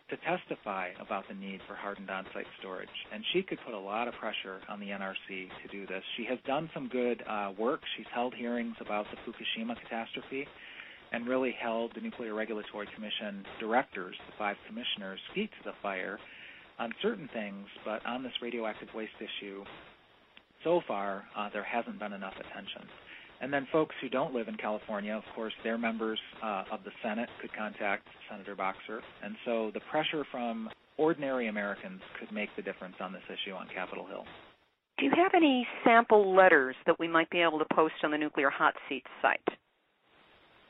to 0.08 0.16
testify 0.18 0.88
about 0.98 1.24
the 1.28 1.34
need 1.34 1.60
for 1.68 1.74
hardened 1.74 2.08
on-site 2.08 2.46
storage. 2.58 2.88
And 3.12 3.22
she 3.34 3.42
could 3.42 3.58
put 3.66 3.74
a 3.74 3.78
lot 3.78 4.08
of 4.08 4.14
pressure 4.14 4.60
on 4.70 4.80
the 4.80 4.86
NRC 4.86 5.28
to 5.28 5.68
do 5.70 5.86
this. 5.86 6.02
She 6.16 6.24
has 6.30 6.38
done 6.46 6.70
some 6.72 6.88
good 6.88 7.22
uh, 7.28 7.52
work. 7.58 7.80
She's 7.96 8.06
held 8.14 8.34
hearings 8.34 8.76
about 8.80 9.04
the 9.10 9.18
Fukushima 9.18 9.76
catastrophe 9.82 10.46
and 11.14 11.28
really 11.28 11.54
held 11.62 11.92
the 11.94 12.00
Nuclear 12.00 12.34
Regulatory 12.34 12.88
Commission 12.92 13.44
directors, 13.60 14.16
the 14.26 14.32
five 14.36 14.56
commissioners, 14.66 15.20
feet 15.32 15.50
to 15.62 15.70
the 15.70 15.76
fire 15.80 16.18
on 16.80 16.92
certain 17.00 17.28
things, 17.32 17.66
but 17.84 18.04
on 18.04 18.24
this 18.24 18.32
radioactive 18.42 18.88
waste 18.94 19.12
issue, 19.20 19.64
so 20.64 20.80
far 20.88 21.24
uh, 21.36 21.48
there 21.52 21.62
hasn't 21.62 22.00
been 22.00 22.12
enough 22.12 22.34
attention. 22.34 22.88
And 23.40 23.52
then 23.52 23.68
folks 23.70 23.94
who 24.00 24.08
don't 24.08 24.34
live 24.34 24.48
in 24.48 24.56
California, 24.56 25.14
of 25.14 25.22
course, 25.36 25.52
their 25.62 25.78
members 25.78 26.18
uh, 26.42 26.64
of 26.72 26.80
the 26.84 26.90
Senate 27.02 27.28
could 27.40 27.54
contact 27.54 28.08
Senator 28.28 28.56
Boxer. 28.56 29.00
And 29.22 29.36
so 29.44 29.70
the 29.72 29.80
pressure 29.90 30.24
from 30.32 30.68
ordinary 30.96 31.46
Americans 31.48 32.00
could 32.18 32.32
make 32.32 32.48
the 32.56 32.62
difference 32.62 32.96
on 33.00 33.12
this 33.12 33.22
issue 33.28 33.54
on 33.54 33.68
Capitol 33.72 34.06
Hill. 34.06 34.24
Do 34.98 35.04
you 35.04 35.12
have 35.16 35.32
any 35.34 35.66
sample 35.84 36.34
letters 36.34 36.74
that 36.86 36.98
we 36.98 37.06
might 37.06 37.30
be 37.30 37.40
able 37.40 37.58
to 37.58 37.66
post 37.72 37.94
on 38.02 38.10
the 38.10 38.18
Nuclear 38.18 38.50
Hot 38.50 38.74
Seat 38.88 39.04
site? 39.20 39.58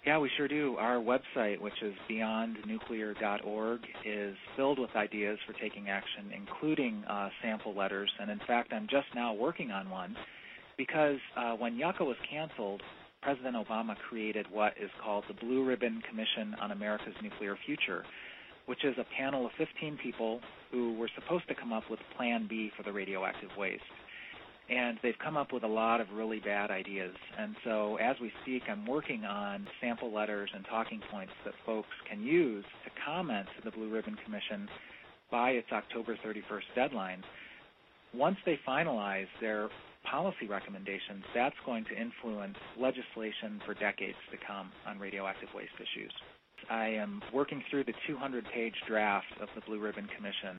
Yeah, 0.06 0.18
we 0.18 0.30
sure 0.36 0.48
do. 0.48 0.76
Our 0.78 0.96
website, 0.96 1.62
which 1.62 1.80
is 1.80 1.94
beyondnuclear.org, 2.10 3.80
is 4.04 4.36
filled 4.54 4.78
with 4.78 4.90
ideas 4.94 5.38
for 5.46 5.54
taking 5.54 5.88
action, 5.88 6.30
including 6.36 7.02
uh, 7.08 7.30
sample 7.42 7.74
letters. 7.74 8.10
And 8.20 8.30
in 8.30 8.38
fact, 8.46 8.74
I'm 8.74 8.86
just 8.86 9.06
now 9.14 9.32
working 9.32 9.70
on 9.70 9.88
one 9.88 10.14
because 10.76 11.16
uh, 11.38 11.52
when 11.52 11.76
Yucca 11.76 12.04
was 12.04 12.16
canceled, 12.30 12.82
President 13.22 13.56
Obama 13.56 13.96
created 14.10 14.44
what 14.52 14.74
is 14.78 14.90
called 15.02 15.24
the 15.26 15.34
Blue 15.34 15.64
Ribbon 15.64 16.02
Commission 16.06 16.54
on 16.60 16.72
America's 16.72 17.14
Nuclear 17.22 17.56
Future, 17.64 18.04
which 18.66 18.84
is 18.84 18.94
a 18.98 19.06
panel 19.16 19.46
of 19.46 19.52
15 19.56 19.98
people 20.02 20.40
who 20.70 20.98
were 20.98 21.08
supposed 21.14 21.48
to 21.48 21.54
come 21.54 21.72
up 21.72 21.84
with 21.88 22.00
Plan 22.14 22.46
B 22.46 22.70
for 22.76 22.82
the 22.82 22.92
radioactive 22.92 23.48
waste 23.56 23.80
and 24.68 24.98
they've 25.03 25.18
come 25.22 25.37
up 25.37 25.53
with 25.53 25.62
a 25.62 25.68
lot 25.68 26.00
of 26.00 26.07
really 26.14 26.40
bad 26.40 26.70
ideas. 26.70 27.14
And 27.38 27.55
so 27.64 27.96
as 27.96 28.16
we 28.20 28.33
speak, 28.42 28.62
I'm 28.68 28.87
working 28.87 29.24
on 29.24 29.66
sample 29.81 30.12
letters 30.12 30.50
and 30.55 30.64
talking 30.64 31.00
points 31.11 31.33
that 31.44 31.55
folks 31.66 31.88
can 32.09 32.22
use 32.22 32.64
to 32.85 32.90
comment 33.05 33.46
to 33.57 33.64
the 33.64 33.77
Blue 33.77 33.90
Ribbon 33.90 34.16
Commission 34.24 34.68
by 35.31 35.50
its 35.50 35.68
October 35.72 36.16
31st 36.24 36.74
deadline. 36.74 37.22
Once 38.14 38.37
they 38.46 38.59
finalize 38.66 39.27
their 39.40 39.68
policy 40.11 40.46
recommendations, 40.48 41.24
that's 41.35 41.57
going 41.66 41.85
to 41.85 42.00
influence 42.00 42.57
legislation 42.79 43.61
for 43.66 43.74
decades 43.74 44.18
to 44.31 44.38
come 44.46 44.70
on 44.87 44.98
radioactive 44.98 45.48
waste 45.55 45.74
issues. 45.77 46.12
I 46.70 46.87
am 46.88 47.20
working 47.33 47.62
through 47.70 47.85
the 47.85 47.94
200 48.07 48.44
page 48.55 48.74
draft 48.87 49.27
of 49.40 49.48
the 49.55 49.61
Blue 49.62 49.81
Ribbon 49.81 50.09
Commission, 50.16 50.59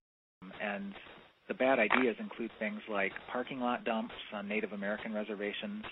and 0.61 0.93
the 1.47 1.53
bad 1.53 1.79
ideas 1.79 2.15
include 2.19 2.51
things 2.59 2.79
like 2.89 3.11
parking 3.31 3.59
lot 3.59 3.83
dumps 3.83 4.13
on 4.33 4.47
Native 4.47 4.73
American 4.73 5.13
reservations, 5.13 5.83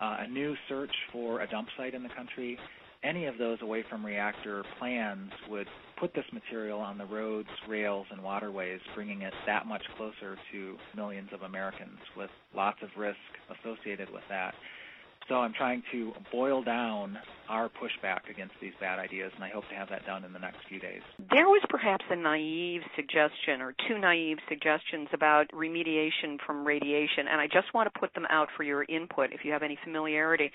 uh, 0.00 0.18
a 0.20 0.28
new 0.28 0.54
search 0.68 0.92
for 1.12 1.40
a 1.40 1.48
dump 1.48 1.68
site 1.76 1.94
in 1.94 2.02
the 2.02 2.08
country. 2.10 2.58
Any 3.02 3.26
of 3.26 3.36
those 3.38 3.58
away 3.60 3.84
from 3.88 4.04
reactor 4.04 4.64
plans 4.78 5.30
would 5.48 5.66
put 6.00 6.14
this 6.14 6.24
material 6.32 6.80
on 6.80 6.96
the 6.98 7.04
roads, 7.04 7.48
rails, 7.68 8.06
and 8.10 8.22
waterways, 8.22 8.80
bringing 8.94 9.22
it 9.22 9.32
that 9.46 9.66
much 9.66 9.82
closer 9.96 10.36
to 10.52 10.76
millions 10.96 11.28
of 11.32 11.42
Americans 11.42 11.98
with 12.16 12.30
lots 12.54 12.78
of 12.82 12.88
risk 12.96 13.18
associated 13.60 14.10
with 14.10 14.22
that. 14.28 14.54
So 15.28 15.36
I'm 15.36 15.54
trying 15.54 15.82
to 15.92 16.12
boil 16.30 16.62
down 16.62 17.18
our 17.48 17.68
pushback 17.68 18.30
against 18.30 18.54
these 18.60 18.72
bad 18.80 18.98
ideas, 18.98 19.32
and 19.34 19.44
I 19.44 19.48
hope 19.48 19.64
to 19.68 19.74
have 19.74 19.88
that 19.88 20.04
done 20.06 20.24
in 20.24 20.32
the 20.32 20.38
next 20.38 20.58
few 20.68 20.78
days. 20.78 21.00
There 21.30 21.46
was 21.46 21.62
perhaps 21.68 22.04
a 22.10 22.16
naive 22.16 22.82
suggestion 22.96 23.60
or 23.60 23.74
two 23.88 23.98
naive 23.98 24.38
suggestions 24.48 25.08
about 25.12 25.46
remediation 25.52 26.38
from 26.44 26.66
radiation, 26.66 27.26
and 27.30 27.40
I 27.40 27.46
just 27.46 27.72
want 27.74 27.92
to 27.92 28.00
put 28.00 28.12
them 28.14 28.26
out 28.30 28.48
for 28.56 28.64
your 28.64 28.84
input 28.84 29.32
if 29.32 29.44
you 29.44 29.52
have 29.52 29.62
any 29.62 29.78
familiarity. 29.82 30.50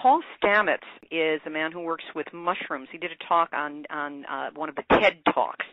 Paul 0.00 0.22
Stamets 0.42 0.78
is 1.10 1.40
a 1.46 1.50
man 1.50 1.72
who 1.72 1.80
works 1.80 2.04
with 2.14 2.26
mushrooms. 2.32 2.88
He 2.92 2.98
did 2.98 3.10
a 3.12 3.28
talk 3.28 3.50
on 3.52 3.84
on 3.90 4.24
uh, 4.26 4.50
one 4.54 4.68
of 4.68 4.76
the 4.76 4.84
TED 4.92 5.18
Talks 5.34 5.66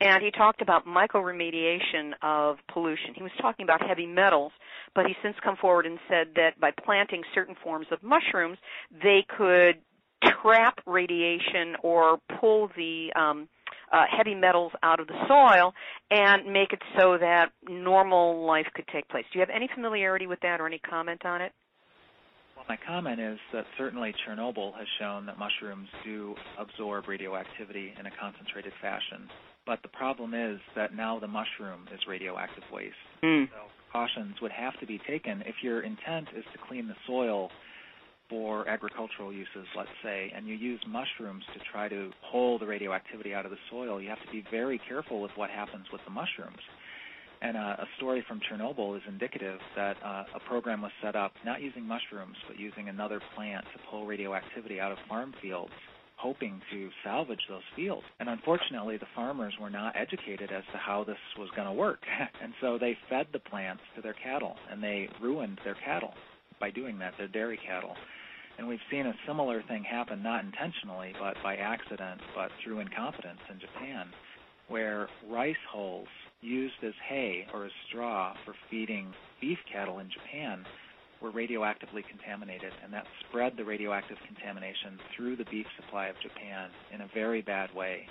and 0.00 0.22
he 0.22 0.30
talked 0.30 0.62
about 0.62 0.86
mycoremediation 0.86 2.12
of 2.22 2.56
pollution. 2.72 3.14
He 3.14 3.22
was 3.22 3.32
talking 3.40 3.64
about 3.64 3.86
heavy 3.86 4.06
metals, 4.06 4.52
but 4.94 5.06
he's 5.06 5.16
since 5.22 5.36
come 5.44 5.56
forward 5.56 5.86
and 5.86 5.98
said 6.08 6.28
that 6.36 6.58
by 6.58 6.70
planting 6.84 7.22
certain 7.34 7.54
forms 7.62 7.86
of 7.90 8.02
mushrooms, 8.02 8.58
they 9.02 9.24
could 9.36 9.76
trap 10.42 10.78
radiation 10.86 11.76
or 11.82 12.18
pull 12.40 12.70
the 12.76 13.08
um, 13.14 13.48
uh, 13.92 14.04
heavy 14.16 14.34
metals 14.34 14.72
out 14.82 15.00
of 15.00 15.06
the 15.06 15.14
soil 15.28 15.72
and 16.10 16.50
make 16.50 16.72
it 16.72 16.80
so 16.98 17.18
that 17.18 17.50
normal 17.68 18.46
life 18.46 18.66
could 18.74 18.86
take 18.92 19.08
place. 19.08 19.24
Do 19.32 19.38
you 19.38 19.40
have 19.40 19.54
any 19.54 19.68
familiarity 19.74 20.26
with 20.26 20.40
that 20.40 20.60
or 20.60 20.66
any 20.66 20.78
comment 20.78 21.24
on 21.24 21.42
it? 21.42 21.52
Well, 22.56 22.64
my 22.68 22.78
comment 22.86 23.20
is 23.20 23.38
that 23.52 23.64
certainly 23.76 24.14
Chernobyl 24.26 24.74
has 24.76 24.86
shown 24.98 25.26
that 25.26 25.38
mushrooms 25.38 25.88
do 26.04 26.34
absorb 26.58 27.08
radioactivity 27.08 27.92
in 27.98 28.06
a 28.06 28.10
concentrated 28.20 28.72
fashion. 28.80 29.28
But 29.70 29.82
the 29.82 29.88
problem 29.88 30.34
is 30.34 30.58
that 30.74 30.96
now 30.96 31.20
the 31.20 31.28
mushroom 31.28 31.86
is 31.94 32.00
radioactive 32.08 32.64
waste. 32.72 32.96
Mm. 33.22 33.46
So 33.46 33.70
precautions 33.86 34.34
would 34.42 34.50
have 34.50 34.76
to 34.80 34.86
be 34.86 34.98
taken 35.08 35.42
if 35.46 35.62
your 35.62 35.82
intent 35.82 36.26
is 36.36 36.42
to 36.52 36.58
clean 36.66 36.88
the 36.88 36.96
soil 37.06 37.50
for 38.28 38.66
agricultural 38.68 39.32
uses, 39.32 39.68
let's 39.76 39.94
say, 40.02 40.32
and 40.34 40.48
you 40.48 40.56
use 40.56 40.80
mushrooms 40.88 41.44
to 41.54 41.60
try 41.70 41.88
to 41.88 42.10
pull 42.32 42.58
the 42.58 42.66
radioactivity 42.66 43.32
out 43.32 43.44
of 43.44 43.52
the 43.52 43.62
soil, 43.70 44.00
you 44.00 44.08
have 44.08 44.18
to 44.26 44.32
be 44.32 44.44
very 44.50 44.80
careful 44.88 45.20
with 45.20 45.30
what 45.36 45.50
happens 45.50 45.86
with 45.92 46.00
the 46.04 46.10
mushrooms. 46.10 46.58
And 47.40 47.56
uh, 47.56 47.76
a 47.78 47.86
story 47.96 48.24
from 48.26 48.40
Chernobyl 48.40 48.96
is 48.96 49.02
indicative 49.06 49.60
that 49.76 49.96
uh, 50.04 50.24
a 50.34 50.40
program 50.48 50.82
was 50.82 50.90
set 51.00 51.14
up 51.14 51.30
not 51.44 51.62
using 51.62 51.84
mushrooms, 51.84 52.36
but 52.48 52.58
using 52.58 52.88
another 52.88 53.20
plant 53.36 53.64
to 53.72 53.80
pull 53.88 54.04
radioactivity 54.04 54.80
out 54.80 54.90
of 54.90 54.98
farm 55.08 55.32
fields 55.40 55.70
hoping 56.20 56.60
to 56.70 56.90
salvage 57.02 57.40
those 57.48 57.62
fields. 57.74 58.04
And 58.18 58.28
unfortunately, 58.28 58.98
the 58.98 59.06
farmers 59.14 59.54
were 59.60 59.70
not 59.70 59.94
educated 59.96 60.52
as 60.52 60.64
to 60.72 60.78
how 60.78 61.04
this 61.04 61.16
was 61.38 61.48
going 61.56 61.66
to 61.66 61.72
work. 61.72 62.00
and 62.42 62.52
so 62.60 62.78
they 62.78 62.96
fed 63.08 63.26
the 63.32 63.38
plants 63.38 63.82
to 63.96 64.02
their 64.02 64.14
cattle, 64.14 64.56
and 64.70 64.82
they 64.82 65.08
ruined 65.20 65.60
their 65.64 65.76
cattle 65.84 66.12
by 66.60 66.70
doing 66.70 66.98
that, 66.98 67.14
their 67.16 67.28
dairy 67.28 67.58
cattle. 67.66 67.94
And 68.58 68.68
we've 68.68 68.78
seen 68.90 69.06
a 69.06 69.14
similar 69.26 69.62
thing 69.62 69.82
happen, 69.82 70.22
not 70.22 70.44
intentionally, 70.44 71.14
but 71.18 71.36
by 71.42 71.56
accident, 71.56 72.20
but 72.34 72.50
through 72.62 72.80
incompetence 72.80 73.40
in 73.50 73.58
Japan, 73.58 74.08
where 74.68 75.08
rice 75.30 75.56
hulls 75.72 76.08
used 76.42 76.84
as 76.86 76.92
hay 77.08 77.46
or 77.54 77.64
as 77.64 77.72
straw 77.88 78.34
for 78.44 78.54
feeding 78.70 79.12
beef 79.40 79.58
cattle 79.72 79.98
in 79.98 80.10
Japan 80.10 80.64
were 81.22 81.30
radioactively 81.30 82.02
contaminated, 82.08 82.72
and 82.82 82.92
that 82.92 83.06
spread 83.28 83.52
the 83.56 83.64
radioactive 83.64 84.16
contamination 84.26 84.98
through 85.14 85.36
the 85.36 85.44
beef 85.50 85.66
supply 85.76 86.06
of 86.06 86.16
Japan 86.22 86.70
in 86.92 87.02
a 87.02 87.08
very 87.14 87.42
bad 87.42 87.74
way. 87.74 88.06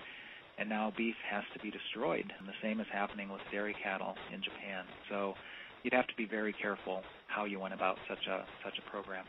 And 0.57 0.69
now 0.69 0.93
beef 0.95 1.15
has 1.29 1.43
to 1.53 1.59
be 1.59 1.71
destroyed, 1.71 2.31
and 2.37 2.47
the 2.47 2.59
same 2.61 2.79
is 2.79 2.87
happening 2.91 3.29
with 3.29 3.41
dairy 3.51 3.75
cattle 3.81 4.15
in 4.33 4.43
Japan. 4.43 4.83
So 5.09 5.33
you'd 5.83 5.93
have 5.93 6.07
to 6.07 6.15
be 6.15 6.25
very 6.25 6.53
careful 6.53 7.01
how 7.27 7.45
you 7.45 7.59
went 7.59 7.73
about 7.73 7.97
such 8.07 8.27
a 8.27 8.45
such 8.63 8.77
a 8.77 8.89
program. 8.91 9.25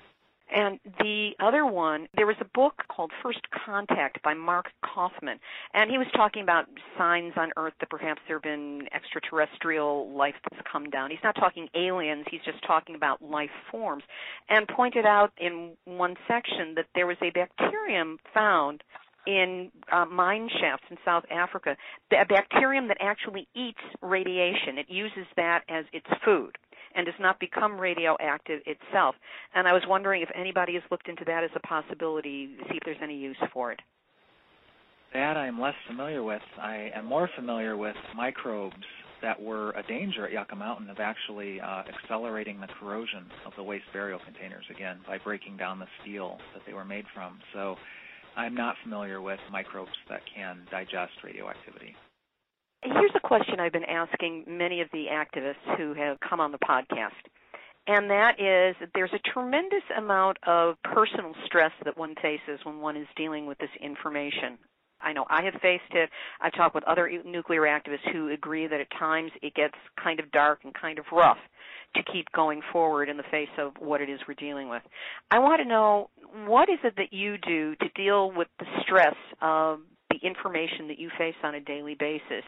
And 0.55 0.81
the 0.99 1.31
other 1.39 1.65
one, 1.65 2.09
there 2.17 2.27
was 2.27 2.37
a 2.41 2.45
book 2.45 2.83
called 2.89 3.13
First 3.23 3.41
Contact 3.65 4.23
by 4.23 4.35
Marc 4.35 4.67
Kaufman, 4.85 5.39
and 5.75 5.91
he 5.91 5.99
was 5.99 6.09
talking 6.15 6.43
about 6.43 6.67
signs 6.99 7.33
on 7.37 7.51
Earth 7.57 7.75
that 7.81 7.91
perhaps 7.91 8.21
there 8.27 8.37
have 8.37 8.43
been 8.43 8.89
extraterrestrial 8.93 10.11
life 10.11 10.35
that's 10.51 10.63
come 10.71 10.91
down. 10.91 11.11
He's 11.11 11.23
not 11.23 11.37
talking 11.37 11.69
aliens, 11.75 12.27
he's 12.31 12.41
just 12.45 12.65
talking 12.67 12.95
about 12.95 13.23
life 13.23 13.51
forms, 13.71 14.03
and 14.49 14.67
pointed 14.67 15.07
out 15.07 15.33
in 15.39 15.73
one 15.85 16.17
section 16.27 16.75
that 16.75 16.87
there 16.95 17.07
was 17.07 17.17
a 17.23 17.31
bacterium 17.31 18.19
found 18.35 18.83
in 19.27 19.71
uh, 19.93 20.07
mine 20.07 20.49
shafts 20.61 20.87
in 20.91 20.97
South 21.05 21.25
Africa, 21.31 21.77
a 22.11 22.25
bacterium 22.25 22.89
that 22.89 22.97
actually 23.01 23.47
eats 23.55 23.79
radiation. 24.03 24.79
It 24.79 24.87
uses 24.89 25.27
that 25.37 25.63
as 25.69 25.85
its 25.93 26.07
food 26.25 26.57
and 26.95 27.07
does 27.07 27.15
not 27.21 27.39
become 27.41 27.79
radioactive 27.79 28.61
itself. 28.67 29.15
And 29.55 29.69
I 29.69 29.73
was 29.73 29.83
wondering 29.89 30.23
if 30.23 30.29
anybody 30.35 30.75
has 30.75 30.83
looked 30.91 31.09
into 31.09 31.25
that 31.27 31.45
as 31.45 31.51
a 31.55 31.61
possibility, 31.61 32.57
see 32.69 32.77
if 32.77 32.83
there's 32.85 32.97
any 33.03 33.17
use 33.17 33.37
for 33.53 33.73
it. 33.73 33.81
That 35.13 35.37
I 35.37 35.47
am 35.47 35.61
less 35.61 35.75
familiar 35.89 36.23
with. 36.23 36.43
I 36.61 36.91
am 36.95 37.07
more 37.07 37.29
familiar 37.35 37.77
with 37.77 37.97
microbes 38.15 38.77
that 39.23 39.41
were 39.41 39.71
a 39.73 39.83
danger 39.83 40.25
at 40.25 40.33
Yucca 40.33 40.57
Mountain 40.57 40.89
of 40.89 40.99
actually 40.99 41.61
uh, 41.61 41.83
accelerating 42.03 42.61
the 42.61 42.69
corrosion 42.79 43.27
of 43.45 43.53
the 43.57 43.63
waste 43.63 43.85
burial 43.93 44.21
containers 44.25 44.65
again 44.71 44.99
by 45.07 45.19
breaking 45.19 45.57
down 45.57 45.79
the 45.79 45.87
steel 46.01 46.39
that 46.55 46.63
they 46.67 46.73
were 46.73 46.85
made 46.85 47.05
from. 47.13 47.39
So 47.53 47.77
I'm 48.37 48.55
not 48.55 48.77
familiar 48.83 49.21
with 49.21 49.41
microbes 49.51 49.91
that 50.09 50.21
can 50.35 50.61
digest 50.71 51.13
radioactivity. 51.23 51.95
Here's 52.83 53.13
a 53.15 53.21
question 53.21 53.61
I've 53.61 53.73
been 53.73 53.85
asking 53.85 54.45
many 54.47 54.81
of 54.81 54.89
the 54.93 55.07
activists 55.13 55.77
who 55.77 55.93
have 55.95 56.19
come 56.21 56.41
on 56.41 56.51
the 56.51 56.59
podcast. 56.59 57.11
And 57.87 58.11
that 58.11 58.41
is 58.41 58.77
there's 58.95 59.13
a 59.13 59.31
tremendous 59.33 59.83
amount 59.97 60.39
of 60.47 60.77
personal 60.83 61.35
stress 61.45 61.73
that 61.85 61.99
one 61.99 62.15
faces 62.23 62.61
when 62.65 62.81
one 62.81 62.97
is 62.97 63.07
dealing 63.17 63.47
with 63.47 63.59
this 63.59 63.71
information. 63.83 64.59
I 65.03 65.13
know 65.13 65.25
I 65.29 65.43
have 65.43 65.55
faced 65.61 65.93
it. 65.93 66.11
I've 66.41 66.53
talked 66.53 66.75
with 66.75 66.85
other 66.85 67.11
nuclear 67.25 67.63
activists 67.63 68.13
who 68.13 68.31
agree 68.31 68.67
that 68.67 68.81
at 68.81 68.91
times 68.99 69.31
it 69.43 69.55
gets 69.55 69.75
kind 70.03 70.21
of 70.21 70.31
dark 70.31 70.61
and 70.65 70.75
kind 70.75 70.99
of 70.99 71.05
rough 71.11 71.39
to 71.97 72.03
keep 72.13 72.31
going 72.33 72.61
forward 72.73 73.09
in 73.09 73.17
the 73.17 73.25
face 73.31 73.49
of 73.59 73.73
what 73.79 74.01
it 74.01 74.09
is 74.09 74.21
we're 74.29 74.35
dealing 74.35 74.69
with. 74.69 74.83
I 75.31 75.39
want 75.39 75.61
to 75.63 75.69
know 75.69 76.11
what 76.47 76.69
is 76.69 76.79
it 76.85 76.95
that 76.97 77.13
you 77.13 77.37
do 77.39 77.75
to 77.77 77.89
deal 77.95 78.31
with 78.31 78.49
the 78.59 78.67
stress 78.83 79.17
of 79.41 79.81
the 80.11 80.19
information 80.23 80.89
that 80.89 80.99
you 80.99 81.11
face 81.19 81.35
on 81.43 81.55
a 81.55 81.61
daily 81.61 81.97
basis? 81.99 82.45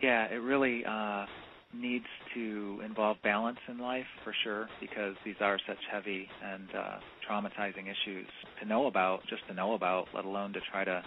Yeah, 0.00 0.26
it 0.26 0.36
really 0.36 0.84
uh, 0.84 1.26
needs 1.74 2.04
to 2.34 2.80
involve 2.84 3.16
balance 3.22 3.58
in 3.68 3.78
life 3.78 4.06
for 4.24 4.34
sure 4.44 4.68
because 4.80 5.14
these 5.24 5.34
are 5.40 5.58
such 5.66 5.78
heavy 5.90 6.28
and 6.44 6.68
uh, 6.76 6.98
traumatizing 7.28 7.84
issues 7.84 8.26
to 8.60 8.66
know 8.66 8.86
about, 8.86 9.20
just 9.28 9.46
to 9.48 9.54
know 9.54 9.74
about, 9.74 10.06
let 10.14 10.24
alone 10.24 10.52
to 10.52 10.60
try 10.70 10.84
to 10.84 11.02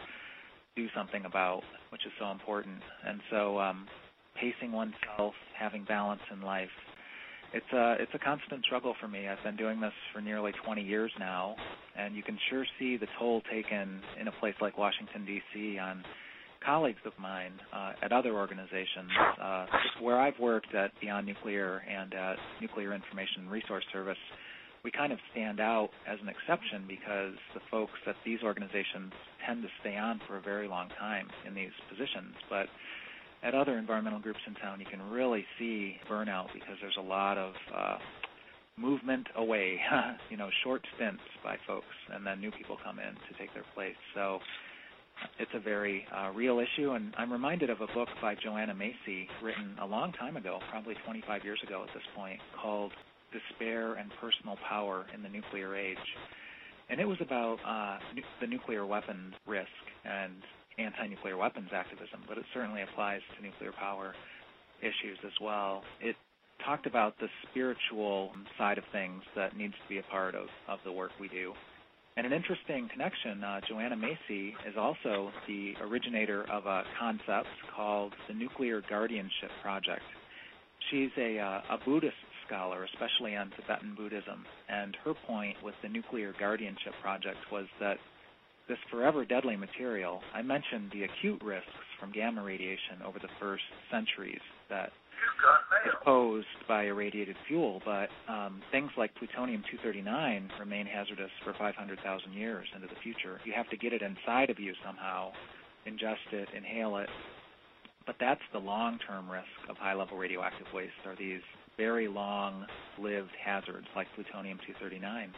do 0.75 0.87
something 0.95 1.25
about, 1.25 1.61
which 1.89 2.05
is 2.05 2.11
so 2.19 2.31
important. 2.31 2.77
And 3.07 3.21
so, 3.29 3.59
um, 3.59 3.87
pacing 4.39 4.71
oneself, 4.71 5.33
having 5.57 5.83
balance 5.85 6.21
in 6.31 6.41
life, 6.41 6.69
it's 7.53 7.65
a 7.73 7.95
it's 7.99 8.11
a 8.13 8.19
constant 8.19 8.63
struggle 8.63 8.95
for 9.01 9.09
me. 9.09 9.27
I've 9.27 9.43
been 9.43 9.57
doing 9.57 9.81
this 9.81 9.91
for 10.13 10.21
nearly 10.21 10.53
20 10.63 10.81
years 10.81 11.11
now, 11.19 11.55
and 11.97 12.15
you 12.15 12.23
can 12.23 12.37
sure 12.49 12.65
see 12.79 12.95
the 12.95 13.07
toll 13.19 13.41
taken 13.51 14.01
in 14.19 14.29
a 14.29 14.31
place 14.39 14.55
like 14.61 14.77
Washington 14.77 15.25
D.C. 15.25 15.77
on 15.77 16.03
colleagues 16.65 17.01
of 17.05 17.13
mine 17.19 17.53
uh, 17.73 17.93
at 18.01 18.11
other 18.11 18.33
organizations. 18.33 19.09
Uh, 19.41 19.65
where 20.01 20.19
I've 20.19 20.37
worked 20.39 20.73
at 20.75 20.91
Beyond 21.01 21.25
Nuclear 21.25 21.83
and 21.89 22.13
at 22.13 22.37
Nuclear 22.61 22.93
Information 22.93 23.49
Resource 23.49 23.83
Service, 23.91 24.17
we 24.83 24.91
kind 24.91 25.13
of 25.13 25.19
stand 25.31 25.59
out 25.59 25.89
as 26.07 26.17
an 26.21 26.29
exception 26.29 26.85
because 26.87 27.33
the 27.53 27.61
folks 27.69 27.99
at 28.07 28.15
these 28.25 28.39
organizations 28.43 29.11
tend 29.45 29.61
to 29.61 29.69
stay 29.81 29.95
on 29.95 30.19
for 30.27 30.37
a 30.37 30.41
very 30.41 30.67
long 30.67 30.89
time 30.99 31.27
in 31.47 31.53
these 31.53 31.71
positions. 31.89 32.33
But 32.49 32.65
at 33.43 33.53
other 33.53 33.77
environmental 33.77 34.19
groups 34.19 34.39
in 34.47 34.55
town, 34.55 34.79
you 34.79 34.85
can 34.85 35.01
really 35.09 35.45
see 35.59 35.97
burnout 36.09 36.47
because 36.53 36.77
there's 36.81 36.97
a 36.97 37.03
lot 37.03 37.37
of 37.37 37.53
uh, 37.75 37.97
movement 38.77 39.27
away, 39.35 39.79
you 40.29 40.37
know, 40.37 40.49
short 40.63 40.81
stints 40.95 41.21
by 41.43 41.57
folks, 41.67 41.93
and 42.13 42.25
then 42.25 42.39
new 42.39 42.51
people 42.51 42.77
come 42.83 42.99
in 42.99 43.13
to 43.13 43.37
take 43.39 43.53
their 43.53 43.65
place. 43.75 43.95
So 44.15 44.39
it's 45.39 45.51
a 45.53 45.59
very 45.59 46.05
uh, 46.15 46.31
real 46.35 46.59
issue, 46.59 46.91
and 46.91 47.13
I'm 47.17 47.31
reminded 47.31 47.69
of 47.69 47.81
a 47.81 47.87
book 47.87 48.09
by 48.21 48.35
Joanna 48.35 48.75
Macy, 48.75 49.27
written 49.43 49.75
a 49.81 49.85
long 49.85 50.13
time 50.13 50.37
ago, 50.37 50.59
probably 50.69 50.95
25 51.05 51.43
years 51.43 51.59
ago 51.65 51.83
at 51.87 51.93
this 51.93 52.03
point, 52.15 52.39
called 52.61 52.91
"Despair 53.33 53.95
and 53.95 54.11
Personal 54.21 54.57
Power 54.67 55.05
in 55.15 55.23
the 55.23 55.29
Nuclear 55.29 55.75
Age," 55.75 55.97
and 56.89 56.99
it 56.99 57.05
was 57.05 57.17
about 57.21 57.57
uh, 57.65 57.99
nu- 58.15 58.23
the 58.41 58.47
nuclear 58.47 58.85
weapons 58.85 59.33
risk 59.47 59.69
and 60.05 60.33
anti-nuclear 60.77 61.37
weapons 61.37 61.69
activism, 61.73 62.21
but 62.27 62.37
it 62.37 62.45
certainly 62.53 62.81
applies 62.81 63.21
to 63.37 63.43
nuclear 63.43 63.71
power 63.71 64.13
issues 64.81 65.17
as 65.25 65.33
well. 65.41 65.83
It 66.01 66.15
talked 66.65 66.85
about 66.85 67.17
the 67.19 67.27
spiritual 67.49 68.31
side 68.57 68.77
of 68.77 68.83
things 68.91 69.21
that 69.35 69.57
needs 69.57 69.73
to 69.73 69.89
be 69.89 69.99
a 69.99 70.03
part 70.03 70.35
of, 70.35 70.47
of 70.67 70.79
the 70.85 70.91
work 70.91 71.11
we 71.19 71.27
do. 71.27 71.53
And 72.17 72.25
an 72.25 72.33
interesting 72.33 72.89
connection, 72.91 73.43
uh, 73.43 73.61
Joanna 73.69 73.95
Macy 73.95 74.53
is 74.67 74.75
also 74.77 75.31
the 75.47 75.73
originator 75.81 76.43
of 76.51 76.65
a 76.65 76.83
concept 76.99 77.47
called 77.73 78.13
the 78.27 78.33
Nuclear 78.33 78.81
Guardianship 78.89 79.49
Project. 79.61 80.03
She's 80.89 81.09
a, 81.17 81.39
uh, 81.39 81.61
a 81.69 81.77
Buddhist 81.85 82.17
scholar, 82.45 82.83
especially 82.83 83.37
on 83.37 83.49
Tibetan 83.55 83.95
Buddhism, 83.95 84.45
and 84.67 84.97
her 85.05 85.13
point 85.25 85.55
with 85.63 85.75
the 85.81 85.87
Nuclear 85.87 86.33
Guardianship 86.37 86.93
Project 87.01 87.37
was 87.49 87.65
that 87.79 87.97
this 88.71 88.79
forever 88.89 89.25
deadly 89.25 89.57
material, 89.57 90.21
I 90.33 90.41
mentioned 90.41 90.91
the 90.93 91.03
acute 91.03 91.43
risks 91.43 91.67
from 91.99 92.13
gamma 92.13 92.41
radiation 92.41 93.03
over 93.05 93.19
the 93.19 93.27
first 93.37 93.63
centuries 93.91 94.39
that 94.69 94.91
is 95.85 95.91
posed 96.05 96.47
by 96.69 96.85
irradiated 96.85 97.35
fuel, 97.49 97.81
but 97.83 98.07
um, 98.31 98.61
things 98.71 98.89
like 98.97 99.13
plutonium 99.15 99.61
239 99.69 100.51
remain 100.57 100.85
hazardous 100.85 101.31
for 101.43 101.53
500,000 101.59 102.31
years 102.31 102.65
into 102.73 102.87
the 102.87 102.95
future. 103.03 103.41
You 103.43 103.51
have 103.53 103.69
to 103.71 103.77
get 103.77 103.91
it 103.91 104.01
inside 104.01 104.49
of 104.49 104.57
you 104.57 104.71
somehow, 104.85 105.33
ingest 105.85 106.31
it, 106.31 106.47
inhale 106.55 106.95
it. 106.95 107.09
But 108.07 108.15
that's 108.21 108.41
the 108.53 108.59
long-term 108.59 109.29
risk 109.29 109.51
of 109.69 109.75
high-level 109.75 110.17
radioactive 110.17 110.67
waste 110.73 110.93
are 111.05 111.17
these 111.19 111.41
very 111.75 112.07
long-lived 112.07 113.35
hazards 113.43 113.87
like 113.97 114.07
plutonium 114.15 114.59
239. 114.65 115.33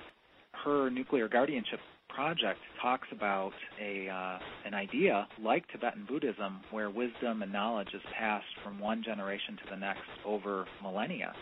Her 0.64 0.92
nuclear 0.92 1.28
guardianship 1.28 1.80
project 2.16 2.60
talks 2.82 3.08
about 3.12 3.52
a 3.82 4.08
uh, 4.10 4.40
an 4.66 4.74
idea 4.74 5.28
like 5.42 5.68
Tibetan 5.72 6.06
Buddhism, 6.08 6.62
where 6.72 6.90
wisdom 6.90 7.42
and 7.42 7.52
knowledge 7.52 7.90
is 7.94 8.02
passed 8.18 8.46
from 8.64 8.80
one 8.80 9.04
generation 9.04 9.58
to 9.64 9.70
the 9.70 9.78
next 9.78 10.02
over 10.26 10.66
millennia. 10.82 11.34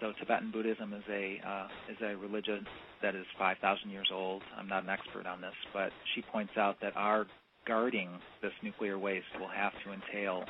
So 0.00 0.12
Tibetan 0.18 0.50
Buddhism 0.50 0.92
is 0.92 1.04
a 1.10 1.40
uh, 1.46 1.66
is 1.90 1.96
a 2.02 2.16
religion 2.16 2.66
that 3.02 3.14
is 3.14 3.26
5,000 3.38 3.90
years 3.90 4.08
old. 4.12 4.42
I'm 4.56 4.68
not 4.68 4.84
an 4.84 4.90
expert 4.90 5.26
on 5.26 5.40
this, 5.40 5.54
but 5.72 5.90
she 6.14 6.22
points 6.22 6.52
out 6.56 6.76
that 6.82 6.96
our 6.96 7.26
guarding 7.66 8.10
this 8.42 8.52
nuclear 8.62 8.98
waste 8.98 9.26
will 9.40 9.48
have 9.48 9.72
to 9.84 9.92
entail 9.92 10.44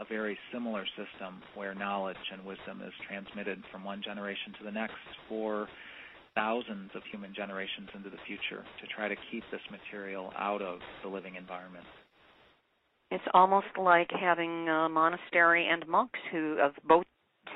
a 0.00 0.04
very 0.04 0.38
similar 0.52 0.84
system 0.96 1.42
where 1.54 1.74
knowledge 1.74 2.16
and 2.32 2.44
wisdom 2.44 2.80
is 2.86 2.92
transmitted 3.08 3.62
from 3.72 3.84
one 3.84 4.00
generation 4.02 4.54
to 4.58 4.64
the 4.64 4.70
next 4.70 4.94
for 5.28 5.68
thousands 6.38 6.90
of 6.94 7.02
human 7.10 7.34
generations 7.34 7.88
into 7.94 8.08
the 8.08 8.22
future 8.24 8.62
to 8.80 8.86
try 8.94 9.08
to 9.08 9.16
keep 9.32 9.42
this 9.50 9.60
material 9.72 10.32
out 10.38 10.62
of 10.62 10.78
the 11.02 11.08
living 11.08 11.34
environment. 11.34 11.84
It's 13.10 13.24
almost 13.34 13.66
like 13.76 14.08
having 14.12 14.68
a 14.68 14.88
monastery 14.88 15.66
and 15.68 15.86
monks 15.88 16.20
who 16.30 16.58
of 16.60 16.74
both 16.84 17.04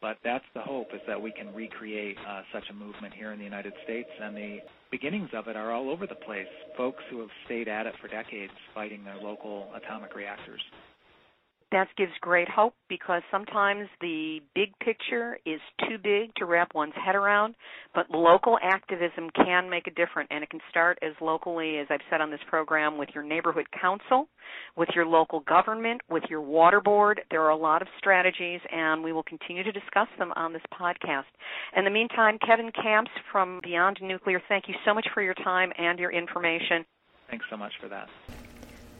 But 0.00 0.18
that's 0.22 0.44
the 0.54 0.60
hope 0.60 0.88
is 0.92 1.00
that 1.06 1.20
we 1.20 1.32
can 1.32 1.54
recreate 1.54 2.16
uh, 2.28 2.42
such 2.52 2.64
a 2.70 2.74
movement 2.74 3.14
here 3.14 3.32
in 3.32 3.38
the 3.38 3.44
United 3.44 3.72
States, 3.82 4.10
and 4.20 4.36
the 4.36 4.58
beginnings 4.90 5.30
of 5.32 5.48
it 5.48 5.56
are 5.56 5.72
all 5.72 5.90
over 5.90 6.06
the 6.06 6.14
place. 6.14 6.46
Folks 6.76 7.02
who 7.10 7.20
have 7.20 7.30
stayed 7.46 7.66
at 7.66 7.86
it 7.86 7.94
for 8.00 8.08
decades, 8.08 8.52
fighting 8.74 9.04
their 9.04 9.16
local 9.16 9.68
atomic 9.74 10.14
reactors 10.14 10.60
that 11.72 11.88
gives 11.96 12.12
great 12.20 12.48
hope 12.48 12.74
because 12.88 13.22
sometimes 13.30 13.88
the 14.00 14.40
big 14.54 14.78
picture 14.78 15.38
is 15.44 15.60
too 15.80 15.98
big 16.02 16.34
to 16.36 16.44
wrap 16.44 16.74
one's 16.74 16.94
head 16.94 17.14
around, 17.14 17.54
but 17.94 18.10
local 18.10 18.58
activism 18.62 19.30
can 19.34 19.68
make 19.68 19.86
a 19.86 19.90
difference 19.90 20.28
and 20.30 20.44
it 20.44 20.50
can 20.50 20.60
start 20.70 20.98
as 21.02 21.12
locally 21.20 21.78
as 21.78 21.86
I've 21.90 22.00
said 22.08 22.20
on 22.20 22.30
this 22.30 22.40
program 22.48 22.98
with 22.98 23.08
your 23.14 23.24
neighborhood 23.24 23.66
council, 23.80 24.28
with 24.76 24.88
your 24.94 25.06
local 25.06 25.40
government, 25.40 26.00
with 26.08 26.22
your 26.30 26.40
water 26.40 26.80
board. 26.80 27.20
There 27.30 27.42
are 27.42 27.50
a 27.50 27.56
lot 27.56 27.82
of 27.82 27.88
strategies 27.98 28.60
and 28.70 29.02
we 29.02 29.12
will 29.12 29.24
continue 29.24 29.64
to 29.64 29.72
discuss 29.72 30.08
them 30.18 30.32
on 30.36 30.52
this 30.52 30.62
podcast. 30.72 31.24
In 31.76 31.84
the 31.84 31.90
meantime, 31.90 32.38
Kevin 32.46 32.70
Kamps 32.70 33.10
from 33.32 33.60
Beyond 33.62 33.98
Nuclear, 34.02 34.40
thank 34.48 34.68
you 34.68 34.74
so 34.84 34.94
much 34.94 35.06
for 35.12 35.22
your 35.22 35.34
time 35.34 35.72
and 35.78 35.98
your 35.98 36.12
information. 36.12 36.84
Thanks 37.28 37.46
so 37.50 37.56
much 37.56 37.72
for 37.80 37.88
that. 37.88 38.08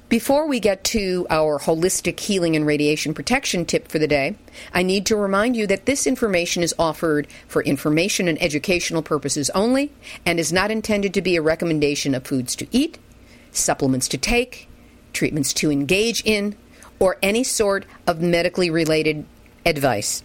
Before 0.09 0.47
we 0.47 0.61
get 0.61 0.85
to 0.85 1.27
our 1.31 1.59
holistic 1.59 2.21
healing 2.21 2.55
and 2.55 2.65
radiation 2.65 3.13
protection 3.13 3.65
tip 3.65 3.89
for 3.89 3.99
the 3.99 4.07
day, 4.07 4.37
I 4.73 4.85
need 4.85 5.05
to 5.07 5.17
remind 5.17 5.57
you 5.57 5.67
that 5.67 5.87
this 5.87 6.07
information 6.07 6.63
is 6.63 6.73
offered 6.79 7.27
for 7.49 7.61
information 7.65 8.29
and 8.29 8.41
educational 8.41 9.03
purposes 9.03 9.51
only 9.51 9.91
and 10.25 10.39
is 10.39 10.53
not 10.53 10.71
intended 10.71 11.13
to 11.15 11.23
be 11.23 11.35
a 11.35 11.43
recommendation 11.43 12.15
of 12.15 12.25
foods 12.25 12.55
to 12.57 12.69
eat, 12.71 13.01
supplements 13.51 14.07
to 14.09 14.17
take, 14.17 14.69
treatments 15.13 15.53
to 15.55 15.73
engage 15.73 16.23
in, 16.25 16.55
or 17.01 17.17
any 17.21 17.43
sort 17.43 17.85
of 18.07 18.21
medically 18.21 18.71
related 18.71 19.27
advice. 19.65 20.23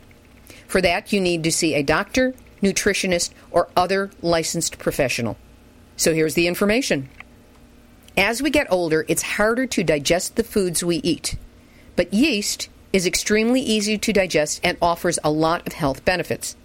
For 0.68 0.80
that, 0.82 1.12
you 1.12 1.20
need 1.20 1.44
to 1.44 1.52
see 1.52 1.74
a 1.74 1.82
doctor, 1.82 2.36
nutritionist, 2.62 3.32
or 3.50 3.68
other 3.76 4.12
licensed 4.22 4.78
professional. 4.78 5.38
So 5.98 6.14
here's 6.14 6.36
the 6.36 6.48
information. 6.48 7.10
As 8.18 8.42
we 8.42 8.50
get 8.50 8.72
older, 8.72 9.06
it's 9.08 9.22
harder 9.22 9.66
to 9.68 9.84
digest 9.84 10.36
the 10.36 10.44
foods 10.44 10.84
we 10.84 10.98
eat. 10.98 11.38
But 11.96 12.14
yeast 12.14 12.68
is 12.92 13.06
extremely 13.06 13.62
easy 13.62 13.98
to 13.98 14.14
digest 14.14 14.60
and 14.64 14.78
offers 14.82 15.18
a 15.24 15.32
lot 15.32 15.66
of 15.66 15.74
health 15.74 16.04
benefits. 16.04 16.58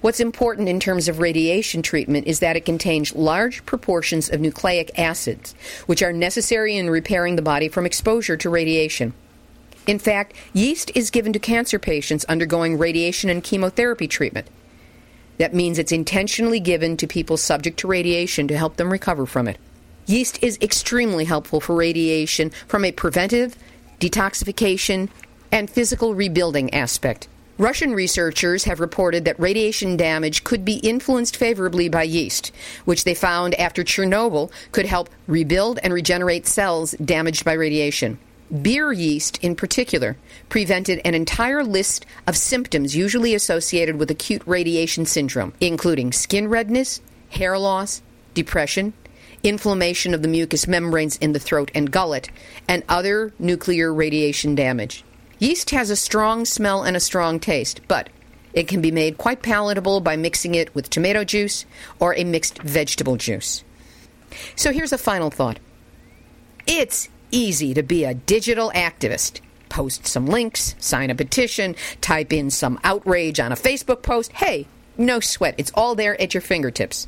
What's 0.00 0.20
important 0.20 0.68
in 0.68 0.80
terms 0.80 1.06
of 1.06 1.18
radiation 1.18 1.82
treatment 1.82 2.26
is 2.26 2.40
that 2.40 2.56
it 2.56 2.64
contains 2.64 3.14
large 3.14 3.64
proportions 3.66 4.30
of 4.30 4.40
nucleic 4.40 4.98
acids, 4.98 5.54
which 5.86 6.02
are 6.02 6.12
necessary 6.12 6.76
in 6.76 6.90
repairing 6.90 7.36
the 7.36 7.42
body 7.42 7.68
from 7.68 7.86
exposure 7.86 8.36
to 8.38 8.50
radiation. 8.50 9.12
In 9.86 9.98
fact, 9.98 10.34
yeast 10.52 10.90
is 10.94 11.10
given 11.10 11.32
to 11.34 11.38
cancer 11.38 11.78
patients 11.78 12.24
undergoing 12.24 12.78
radiation 12.78 13.30
and 13.30 13.44
chemotherapy 13.44 14.08
treatment. 14.08 14.48
That 15.38 15.54
means 15.54 15.78
it's 15.78 15.92
intentionally 15.92 16.60
given 16.60 16.96
to 16.96 17.06
people 17.06 17.36
subject 17.36 17.78
to 17.80 17.86
radiation 17.86 18.48
to 18.48 18.58
help 18.58 18.76
them 18.76 18.90
recover 18.90 19.24
from 19.24 19.46
it. 19.46 19.58
Yeast 20.08 20.42
is 20.42 20.56
extremely 20.62 21.26
helpful 21.26 21.60
for 21.60 21.76
radiation 21.76 22.48
from 22.66 22.82
a 22.82 22.92
preventive, 22.92 23.54
detoxification, 24.00 25.10
and 25.52 25.68
physical 25.68 26.14
rebuilding 26.14 26.72
aspect. 26.72 27.28
Russian 27.58 27.92
researchers 27.92 28.64
have 28.64 28.80
reported 28.80 29.26
that 29.26 29.38
radiation 29.38 29.98
damage 29.98 30.44
could 30.44 30.64
be 30.64 30.76
influenced 30.76 31.36
favorably 31.36 31.90
by 31.90 32.04
yeast, 32.04 32.52
which 32.86 33.04
they 33.04 33.14
found 33.14 33.54
after 33.56 33.84
Chernobyl 33.84 34.50
could 34.72 34.86
help 34.86 35.10
rebuild 35.26 35.78
and 35.82 35.92
regenerate 35.92 36.46
cells 36.46 36.92
damaged 36.92 37.44
by 37.44 37.52
radiation. 37.52 38.18
Beer 38.62 38.92
yeast, 38.92 39.36
in 39.44 39.54
particular, 39.56 40.16
prevented 40.48 41.02
an 41.04 41.14
entire 41.14 41.62
list 41.62 42.06
of 42.26 42.34
symptoms 42.34 42.96
usually 42.96 43.34
associated 43.34 43.96
with 43.96 44.10
acute 44.10 44.40
radiation 44.46 45.04
syndrome, 45.04 45.52
including 45.60 46.12
skin 46.12 46.48
redness, 46.48 47.02
hair 47.28 47.58
loss, 47.58 48.00
depression, 48.32 48.94
inflammation 49.42 50.14
of 50.14 50.22
the 50.22 50.28
mucous 50.28 50.66
membranes 50.66 51.16
in 51.18 51.32
the 51.32 51.38
throat 51.38 51.70
and 51.74 51.90
gullet, 51.90 52.30
and 52.66 52.82
other 52.88 53.32
nuclear 53.38 53.92
radiation 53.92 54.54
damage. 54.54 55.04
Yeast 55.38 55.70
has 55.70 55.90
a 55.90 55.96
strong 55.96 56.44
smell 56.44 56.82
and 56.82 56.96
a 56.96 57.00
strong 57.00 57.38
taste, 57.38 57.80
but 57.86 58.08
it 58.52 58.66
can 58.66 58.80
be 58.80 58.90
made 58.90 59.18
quite 59.18 59.42
palatable 59.42 60.00
by 60.00 60.16
mixing 60.16 60.54
it 60.54 60.74
with 60.74 60.90
tomato 60.90 61.22
juice 61.24 61.64
or 62.00 62.14
a 62.14 62.24
mixed 62.24 62.60
vegetable 62.62 63.16
juice. 63.16 63.62
So 64.56 64.72
here's 64.72 64.92
a 64.92 64.98
final 64.98 65.30
thought 65.30 65.58
it's 66.66 67.08
easy 67.30 67.74
to 67.74 67.82
be 67.82 68.04
a 68.04 68.14
digital 68.14 68.70
activist. 68.74 69.40
Post 69.68 70.06
some 70.06 70.26
links, 70.26 70.74
sign 70.78 71.10
a 71.10 71.14
petition, 71.14 71.76
type 72.00 72.32
in 72.32 72.50
some 72.50 72.80
outrage 72.84 73.38
on 73.38 73.52
a 73.52 73.56
Facebook 73.56 74.02
post. 74.02 74.32
Hey, 74.32 74.66
no 74.96 75.20
sweat. 75.20 75.54
It's 75.58 75.72
all 75.74 75.94
there 75.94 76.20
at 76.20 76.34
your 76.34 76.40
fingertips. 76.40 77.06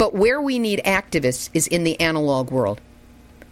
But 0.00 0.14
where 0.14 0.40
we 0.40 0.58
need 0.58 0.80
activists 0.86 1.50
is 1.52 1.66
in 1.66 1.84
the 1.84 2.00
analog 2.00 2.50
world. 2.50 2.80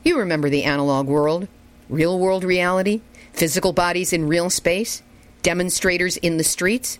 You 0.02 0.18
remember 0.18 0.48
the 0.48 0.64
analog 0.64 1.06
world 1.06 1.46
real 1.90 2.18
world 2.18 2.42
reality, 2.42 3.02
physical 3.34 3.74
bodies 3.74 4.14
in 4.14 4.26
real 4.26 4.48
space, 4.48 5.02
demonstrators 5.42 6.16
in 6.16 6.38
the 6.38 6.44
streets. 6.44 6.98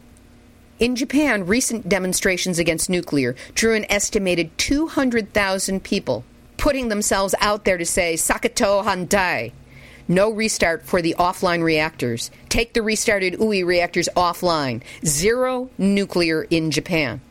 In 0.78 0.96
Japan, 0.96 1.46
recent 1.46 1.88
demonstrations 1.88 2.59
against 2.59 2.90
nuclear 2.90 3.34
drew 3.55 3.74
an 3.74 3.86
estimated 3.90 4.51
200,000 4.59 5.82
people, 5.82 6.26
putting 6.59 6.88
themselves 6.88 7.34
out 7.40 7.64
there 7.64 7.78
to 7.78 7.86
say, 7.86 8.16
Saikado 8.16 8.84
Hantai. 8.84 9.53
No 10.09 10.30
restart 10.30 10.84
for 10.84 11.01
the 11.01 11.16
offline 11.18 11.62
reactors. 11.62 12.30
Take 12.51 12.74
the 12.74 12.82
restarted 12.82 13.40
Oi 13.40 13.64
reactors 13.64 14.11
offline. 14.14 14.82
Zero 15.07 15.70
nuclear 15.78 16.42
in 16.51 16.70
Japan. 16.70 17.22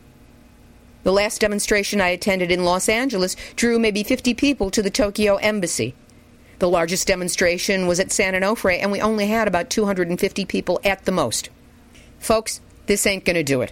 The 1.07 1.13
last 1.13 1.39
demonstration 1.39 2.01
I 2.01 2.09
attended 2.09 2.51
in 2.51 2.65
Los 2.65 2.89
Angeles 2.89 3.37
drew 3.55 3.79
maybe 3.79 4.03
50 4.03 4.33
people 4.33 4.69
to 4.71 4.81
the 4.81 4.89
Tokyo 4.89 5.37
embassy. 5.37 5.95
The 6.59 6.67
largest 6.67 7.07
demonstration 7.07 7.87
was 7.87 8.01
at 8.01 8.11
San 8.11 8.33
Onofre, 8.33 8.77
and 8.81 8.91
we 8.91 8.99
only 8.99 9.27
had 9.27 9.47
about 9.47 9.69
250 9.69 10.43
people 10.43 10.81
at 10.83 11.05
the 11.05 11.13
most. 11.13 11.49
Folks, 12.19 12.59
this 12.87 13.07
ain't 13.07 13.23
going 13.23 13.37
to 13.37 13.43
do 13.43 13.61
it. 13.61 13.71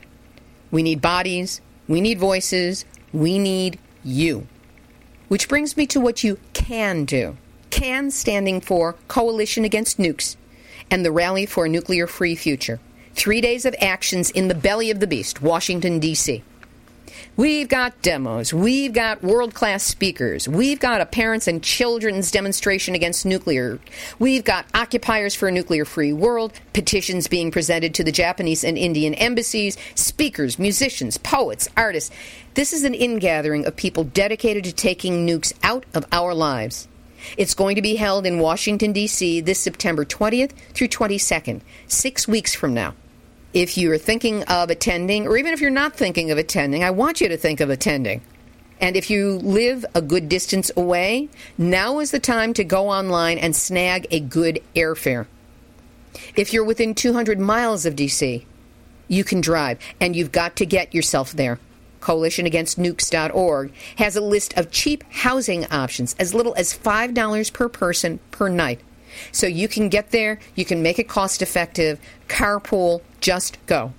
We 0.72 0.82
need 0.82 1.02
bodies, 1.02 1.60
we 1.90 2.00
need 2.00 2.20
voices, 2.20 2.86
we 3.12 3.38
need 3.38 3.80
you. 4.02 4.48
Which 5.28 5.50
brings 5.50 5.76
me 5.76 5.86
to 5.88 6.00
what 6.00 6.24
you 6.24 6.40
can 6.54 7.04
do. 7.04 7.36
CAN 7.70 8.12
standing 8.12 8.62
for 8.62 8.96
Coalition 9.10 9.66
Against 9.66 9.98
Nukes 9.98 10.38
and 10.90 11.04
the 11.04 11.12
Rally 11.12 11.46
for 11.46 11.66
a 11.66 11.70
Nuclear 11.70 12.08
Free 12.08 12.36
Future. 12.36 12.80
Three 13.14 13.42
days 13.42 13.66
of 13.66 13.76
actions 13.82 14.30
in 14.30 14.48
the 14.48 14.56
belly 14.56 14.90
of 14.90 15.02
the 15.02 15.08
beast, 15.08 15.42
Washington, 15.42 16.00
D.C. 16.00 16.42
We've 17.38 17.67
got 17.67 18.01
demos. 18.01 18.53
We've 18.53 18.93
got 18.93 19.21
world 19.21 19.53
class 19.53 19.84
speakers. 19.84 20.47
We've 20.47 20.80
got 20.80 21.01
a 21.01 21.05
parents 21.05 21.47
and 21.47 21.61
children's 21.61 22.32
demonstration 22.32 22.95
against 22.95 23.26
nuclear. 23.26 23.80
We've 24.19 24.43
got 24.43 24.65
occupiers 24.73 25.36
for 25.36 25.49
a 25.49 25.51
nuclear 25.51 25.84
free 25.84 26.13
world, 26.13 26.53
petitions 26.71 27.28
being 27.28 27.51
presented 27.51 27.93
to 27.95 28.03
the 28.03 28.11
Japanese 28.11 28.63
and 28.63 28.78
Indian 28.78 29.13
embassies, 29.15 29.78
speakers, 29.95 30.57
musicians, 30.57 31.17
poets, 31.17 31.67
artists. 31.76 32.09
This 32.53 32.71
is 32.71 32.86
an 32.86 32.93
ingathering 32.93 33.65
of 33.65 33.76
people 33.76 34.05
dedicated 34.05 34.63
to 34.63 34.73
taking 34.73 35.28
nukes 35.28 35.51
out 35.61 35.86
of 35.93 36.05
our 36.13 36.34
lives. 36.34 36.88
It's 37.38 37.53
going 37.53 37.76
to 37.76 37.82
be 37.82 37.95
held 37.95 38.26
in 38.26 38.39
Washington, 38.39 38.93
D.C. 38.93 39.41
this 39.41 39.59
September 39.59 40.05
20th 40.05 40.51
through 40.73 40.88
22nd, 40.88 41.61
six 41.88 42.28
weeks 42.28 42.55
from 42.55 42.73
now. 42.73 42.93
If 43.56 43.78
you're 43.78 43.97
thinking 43.97 44.43
of 44.43 44.70
attending, 44.70 45.28
or 45.28 45.38
even 45.38 45.53
if 45.53 45.62
you're 45.62 45.72
not 45.72 45.95
thinking 45.95 46.30
of 46.30 46.38
attending, 46.38 46.84
I 46.84 46.91
want 46.91 47.22
you 47.22 47.30
to 47.30 47.38
think 47.38 47.62
of 47.62 47.70
attending. 47.70 48.22
And 48.82 48.97
if 48.97 49.10
you 49.10 49.38
live 49.38 49.86
a 49.95 50.01
good 50.01 50.28
distance 50.28 50.70
away, 50.76 51.30
now 51.58 51.99
is 51.99 52.12
the 52.12 52.20
time 52.20 52.53
to 52.56 52.66
go 52.66 52.89
online 52.89 53.38
and 53.38 53.56
snag 53.56 54.08
a 54.12 54.20
good 54.20 54.62
airfare. 54.76 55.28
If 56.36 56.51
you're 56.51 56.66
within 56.66 56.93
200 56.93 57.39
miles 57.39 57.86
of 57.86 57.95
DC, 57.95 58.43
you 59.08 59.24
can 59.24 59.39
drive, 59.39 59.80
and 60.01 60.18
you've 60.18 60.34
got 60.34 60.58
to 60.58 60.66
get 60.66 60.93
yourself 60.93 61.32
there. 61.32 61.58
CoalitionAgainstNukes.org 62.01 63.72
has 63.95 64.18
a 64.18 64.22
list 64.22 64.58
of 64.58 64.70
cheap 64.70 65.06
housing 65.10 65.66
options 65.72 66.14
as 66.20 66.34
little 66.34 66.53
as 66.58 66.78
$5 66.78 67.53
per 67.53 67.70
person 67.70 68.20
per 68.32 68.49
night. 68.49 68.82
So 69.32 69.47
you 69.47 69.68
can 69.68 69.89
get 69.89 70.11
there, 70.11 70.39
you 70.55 70.66
can 70.66 70.82
make 70.82 70.99
it 70.99 71.07
cost 71.07 71.41
effective, 71.41 71.99
carpool, 72.28 73.01
just 73.22 73.57
go. 73.66 73.93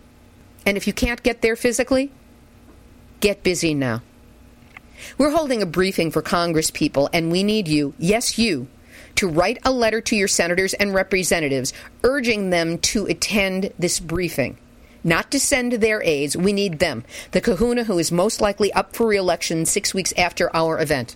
And 0.64 0.76
if 0.76 0.86
you 0.86 0.92
can't 0.92 1.22
get 1.22 1.42
there 1.42 1.56
physically, 1.56 2.10
get 3.20 3.42
busy 3.42 3.74
now. 3.74 4.02
We're 5.18 5.30
holding 5.30 5.62
a 5.62 5.66
briefing 5.66 6.10
for 6.10 6.22
Congress 6.22 6.70
people, 6.70 7.08
and 7.12 7.30
we 7.30 7.42
need 7.42 7.68
you, 7.68 7.94
yes, 7.98 8.38
you, 8.38 8.66
to 9.16 9.28
write 9.28 9.58
a 9.64 9.70
letter 9.70 10.00
to 10.00 10.16
your 10.16 10.28
senators 10.28 10.74
and 10.74 10.94
representatives 10.94 11.72
urging 12.02 12.50
them 12.50 12.78
to 12.78 13.06
attend 13.06 13.72
this 13.78 14.00
briefing. 14.00 14.56
Not 15.04 15.30
to 15.30 15.40
send 15.40 15.74
their 15.74 16.02
aides, 16.02 16.36
we 16.36 16.52
need 16.52 16.78
them, 16.80 17.04
the 17.30 17.40
kahuna 17.40 17.84
who 17.84 17.98
is 17.98 18.10
most 18.10 18.40
likely 18.40 18.72
up 18.72 18.96
for 18.96 19.06
reelection 19.06 19.64
six 19.64 19.94
weeks 19.94 20.12
after 20.16 20.54
our 20.54 20.80
event. 20.80 21.14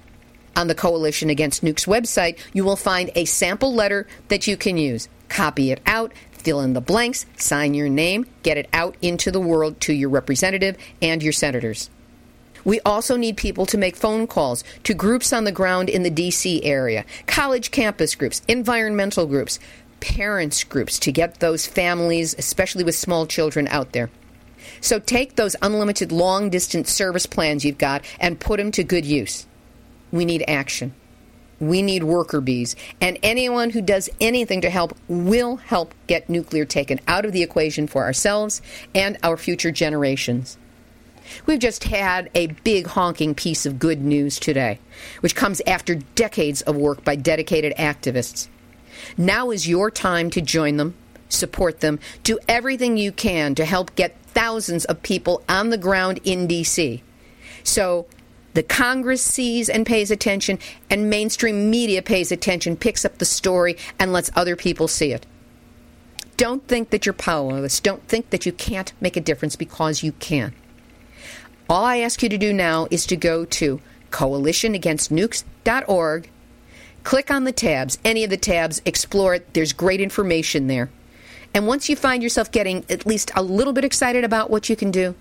On 0.57 0.66
the 0.66 0.74
Coalition 0.74 1.30
Against 1.30 1.64
Nukes 1.64 1.86
website, 1.86 2.38
you 2.53 2.64
will 2.64 2.76
find 2.76 3.11
a 3.14 3.24
sample 3.24 3.72
letter 3.72 4.07
that 4.28 4.46
you 4.46 4.57
can 4.57 4.76
use. 4.76 5.09
Copy 5.28 5.70
it 5.70 5.80
out, 5.86 6.12
fill 6.32 6.61
in 6.61 6.72
the 6.72 6.80
blanks, 6.80 7.26
sign 7.36 7.74
your 7.74 7.88
name, 7.88 8.26
get 8.42 8.57
it 8.57 8.68
out 8.72 8.96
into 9.01 9.30
the 9.30 9.40
world 9.40 9.80
to 9.82 9.92
your 9.92 10.09
representative 10.09 10.76
and 11.01 11.22
your 11.22 11.32
senators. 11.32 11.88
We 12.64 12.80
also 12.80 13.16
need 13.16 13.36
people 13.36 13.64
to 13.66 13.78
make 13.78 13.96
phone 13.96 14.26
calls 14.26 14.64
to 14.84 14.92
groups 14.92 15.32
on 15.32 15.44
the 15.44 15.53
ground 15.53 15.88
in 15.88 16.03
the 16.03 16.11
D.C. 16.11 16.62
area, 16.64 17.05
college 17.26 17.70
campus 17.70 18.14
groups, 18.14 18.42
environmental 18.48 19.26
groups, 19.26 19.59
parents 20.01 20.64
groups 20.64 20.98
to 20.98 21.12
get 21.12 21.40
those 21.40 21.66
families, 21.66 22.34
especially 22.38 22.84
with 22.84 22.94
small 22.94 23.26
children, 23.26 23.66
out 23.68 23.92
there. 23.92 24.11
So 24.80 24.98
take 24.98 25.36
those 25.36 25.57
unlimited 25.62 26.12
long 26.12 26.51
distance 26.51 26.92
service 26.92 27.26
plans 27.26 27.64
you've 27.64 27.78
got 27.78 28.05
and 28.18 28.40
put 28.40 28.59
them 28.59 28.70
to 28.72 28.84
good 28.84 29.07
use. 29.07 29.46
We 30.12 30.24
need 30.24 30.44
action. 30.48 30.94
We 31.61 31.82
need 31.82 32.04
worker 32.04 32.40
bees. 32.40 32.74
And 33.00 33.18
anyone 33.22 33.70
who 33.70 33.82
does 33.82 34.08
anything 34.20 34.62
to 34.62 34.70
help 34.70 34.96
will 35.08 35.56
help 35.56 35.94
get 36.06 36.30
nuclear 36.30 36.64
taken 36.64 37.00
out 37.06 37.24
of 37.24 37.32
the 37.32 37.42
equation 37.42 37.86
for 37.86 38.04
ourselves 38.04 38.62
and 38.94 39.18
our 39.22 39.36
future 39.36 39.70
generations. 39.70 40.56
We've 41.46 41.58
just 41.58 41.84
had 41.84 42.30
a 42.34 42.48
big 42.48 42.86
honking 42.86 43.34
piece 43.34 43.66
of 43.66 43.78
good 43.78 44.00
news 44.00 44.40
today, 44.40 44.80
which 45.20 45.36
comes 45.36 45.61
after 45.66 45.94
decades 45.94 46.62
of 46.62 46.76
work 46.76 47.04
by 47.04 47.16
dedicated 47.16 47.74
activists. 47.76 48.48
Now 49.16 49.50
is 49.50 49.68
your 49.68 49.90
time 49.90 50.30
to 50.30 50.40
join 50.40 50.76
them, 50.76 50.94
support 51.28 51.80
them, 51.80 52.00
do 52.24 52.38
everything 52.48 52.96
you 52.96 53.12
can 53.12 53.54
to 53.54 53.64
help 53.64 53.94
get 53.94 54.16
thousands 54.28 54.84
of 54.86 55.02
people 55.02 55.42
on 55.48 55.70
the 55.70 55.78
ground 55.78 56.20
in 56.24 56.46
D.C. 56.46 57.02
So 57.62 58.06
the 58.55 58.62
Congress 58.62 59.22
sees 59.22 59.68
and 59.68 59.86
pays 59.86 60.11
attention, 60.11 60.59
and 60.88 61.09
mainstream 61.09 61.70
media 61.70 62.03
pays 62.03 62.32
attention, 62.32 62.76
picks 62.76 63.05
up 63.05 63.18
the 63.18 63.24
story, 63.24 63.76
and 63.98 64.12
lets 64.12 64.30
other 64.34 64.57
people 64.57 64.88
see 64.88 65.12
it. 65.12 65.24
Don't 66.36 66.66
think 66.66 66.90
that 66.90 67.07
you're 67.07 67.12
powerless. 67.12 67.80
Don't 67.80 68.07
think 68.09 68.30
that 68.30 68.46
you 68.46 68.53
can't 68.53 68.92
make 69.01 69.16
a 69.16 69.20
difference 69.20 69.57
because 69.57 70.03
you 70.03 70.12
can. 70.12 70.55
All 71.68 71.84
I 71.84 71.98
ask 71.98 72.22
you 72.22 72.28
to 72.28 72.38
do 72.38 72.53
now 72.53 72.88
is 72.90 73.07
to 73.07 73.14
go 73.14 73.44
to 73.44 73.80
coalitionagainstnukes.org, 74.11 76.30
click 77.05 77.30
on 77.30 77.44
the 77.44 77.53
tabs, 77.53 77.98
any 78.05 78.24
of 78.24 78.30
the 78.30 78.36
tabs, 78.36 78.82
explore 78.84 79.34
it. 79.34 79.55
There's 79.55 79.72
great 79.72 80.01
information 80.01 80.66
there. 80.66 80.90
And 81.55 81.66
once 81.66 81.88
you 81.88 81.94
find 81.94 82.22
yourself 82.22 82.51
getting 82.51 82.84
at 82.88 83.07
least 83.07 83.30
a 83.36 83.42
little 83.42 83.72
bit 83.72 83.84
excited 83.84 84.24
about 84.24 84.51
what 84.51 84.68
you 84.68 84.74
can 84.74 84.90
do, 84.90 85.14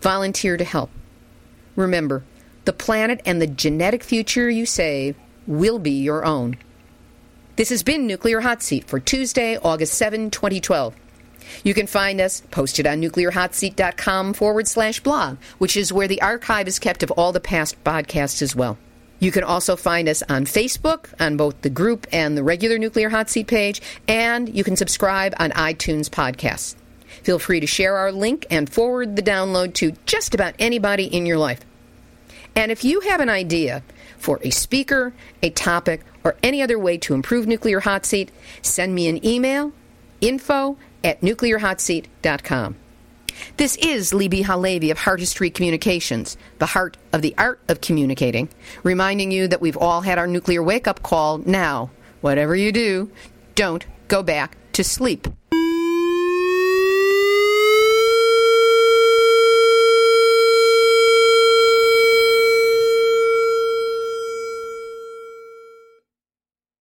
volunteer 0.00 0.56
to 0.56 0.64
help. 0.64 0.90
Remember, 1.76 2.24
the 2.64 2.72
planet 2.72 3.20
and 3.26 3.40
the 3.40 3.46
genetic 3.46 4.02
future 4.02 4.48
you 4.48 4.66
save 4.66 5.16
will 5.46 5.78
be 5.78 5.90
your 5.90 6.24
own. 6.24 6.56
This 7.56 7.70
has 7.70 7.82
been 7.82 8.06
Nuclear 8.06 8.40
Hot 8.40 8.62
Seat 8.62 8.84
for 8.84 8.98
Tuesday, 8.98 9.58
August 9.58 9.94
7, 9.94 10.30
2012. 10.30 10.94
You 11.64 11.74
can 11.74 11.86
find 11.86 12.20
us 12.20 12.40
posted 12.50 12.86
on 12.86 13.02
nuclearhotseat.com 13.02 14.34
forward 14.34 14.68
slash 14.68 15.00
blog, 15.00 15.38
which 15.58 15.76
is 15.76 15.92
where 15.92 16.08
the 16.08 16.22
archive 16.22 16.68
is 16.68 16.78
kept 16.78 17.02
of 17.02 17.10
all 17.10 17.32
the 17.32 17.40
past 17.40 17.82
podcasts 17.84 18.42
as 18.42 18.56
well. 18.56 18.78
You 19.18 19.30
can 19.30 19.44
also 19.44 19.76
find 19.76 20.08
us 20.08 20.22
on 20.28 20.46
Facebook, 20.46 21.12
on 21.20 21.36
both 21.36 21.62
the 21.62 21.70
group 21.70 22.06
and 22.12 22.36
the 22.36 22.42
regular 22.42 22.78
Nuclear 22.78 23.08
Hot 23.10 23.28
Seat 23.28 23.46
page, 23.46 23.80
and 24.08 24.48
you 24.48 24.64
can 24.64 24.76
subscribe 24.76 25.34
on 25.38 25.50
iTunes 25.50 26.08
Podcasts. 26.08 26.74
Feel 27.22 27.38
free 27.38 27.60
to 27.60 27.66
share 27.66 27.96
our 27.96 28.10
link 28.10 28.46
and 28.50 28.72
forward 28.72 29.14
the 29.14 29.22
download 29.22 29.74
to 29.74 29.92
just 30.06 30.34
about 30.34 30.54
anybody 30.58 31.04
in 31.04 31.26
your 31.26 31.38
life. 31.38 31.60
And 32.54 32.70
if 32.70 32.84
you 32.84 33.00
have 33.00 33.20
an 33.20 33.28
idea 33.28 33.82
for 34.18 34.38
a 34.42 34.50
speaker, 34.50 35.12
a 35.42 35.50
topic, 35.50 36.02
or 36.24 36.36
any 36.42 36.62
other 36.62 36.78
way 36.78 36.98
to 36.98 37.14
improve 37.14 37.46
Nuclear 37.46 37.80
Hot 37.80 38.06
Seat, 38.06 38.30
send 38.62 38.94
me 38.94 39.08
an 39.08 39.24
email 39.26 39.72
info 40.20 40.76
at 41.02 41.20
nuclearhotseat.com. 41.20 42.76
This 43.56 43.76
is 43.76 44.12
Libbe 44.12 44.44
HaLevy 44.44 44.90
of 44.90 44.98
Heart 44.98 45.20
History 45.20 45.50
Communications, 45.50 46.36
the 46.58 46.66
heart 46.66 46.96
of 47.12 47.22
the 47.22 47.34
art 47.38 47.60
of 47.68 47.80
communicating, 47.80 48.48
reminding 48.82 49.32
you 49.32 49.48
that 49.48 49.60
we've 49.60 49.76
all 49.76 50.02
had 50.02 50.18
our 50.18 50.26
nuclear 50.26 50.62
wake 50.62 50.86
up 50.86 51.02
call. 51.02 51.38
Now, 51.38 51.90
whatever 52.20 52.54
you 52.54 52.72
do, 52.72 53.10
don't 53.54 53.84
go 54.08 54.22
back 54.22 54.56
to 54.72 54.84
sleep. 54.84 55.26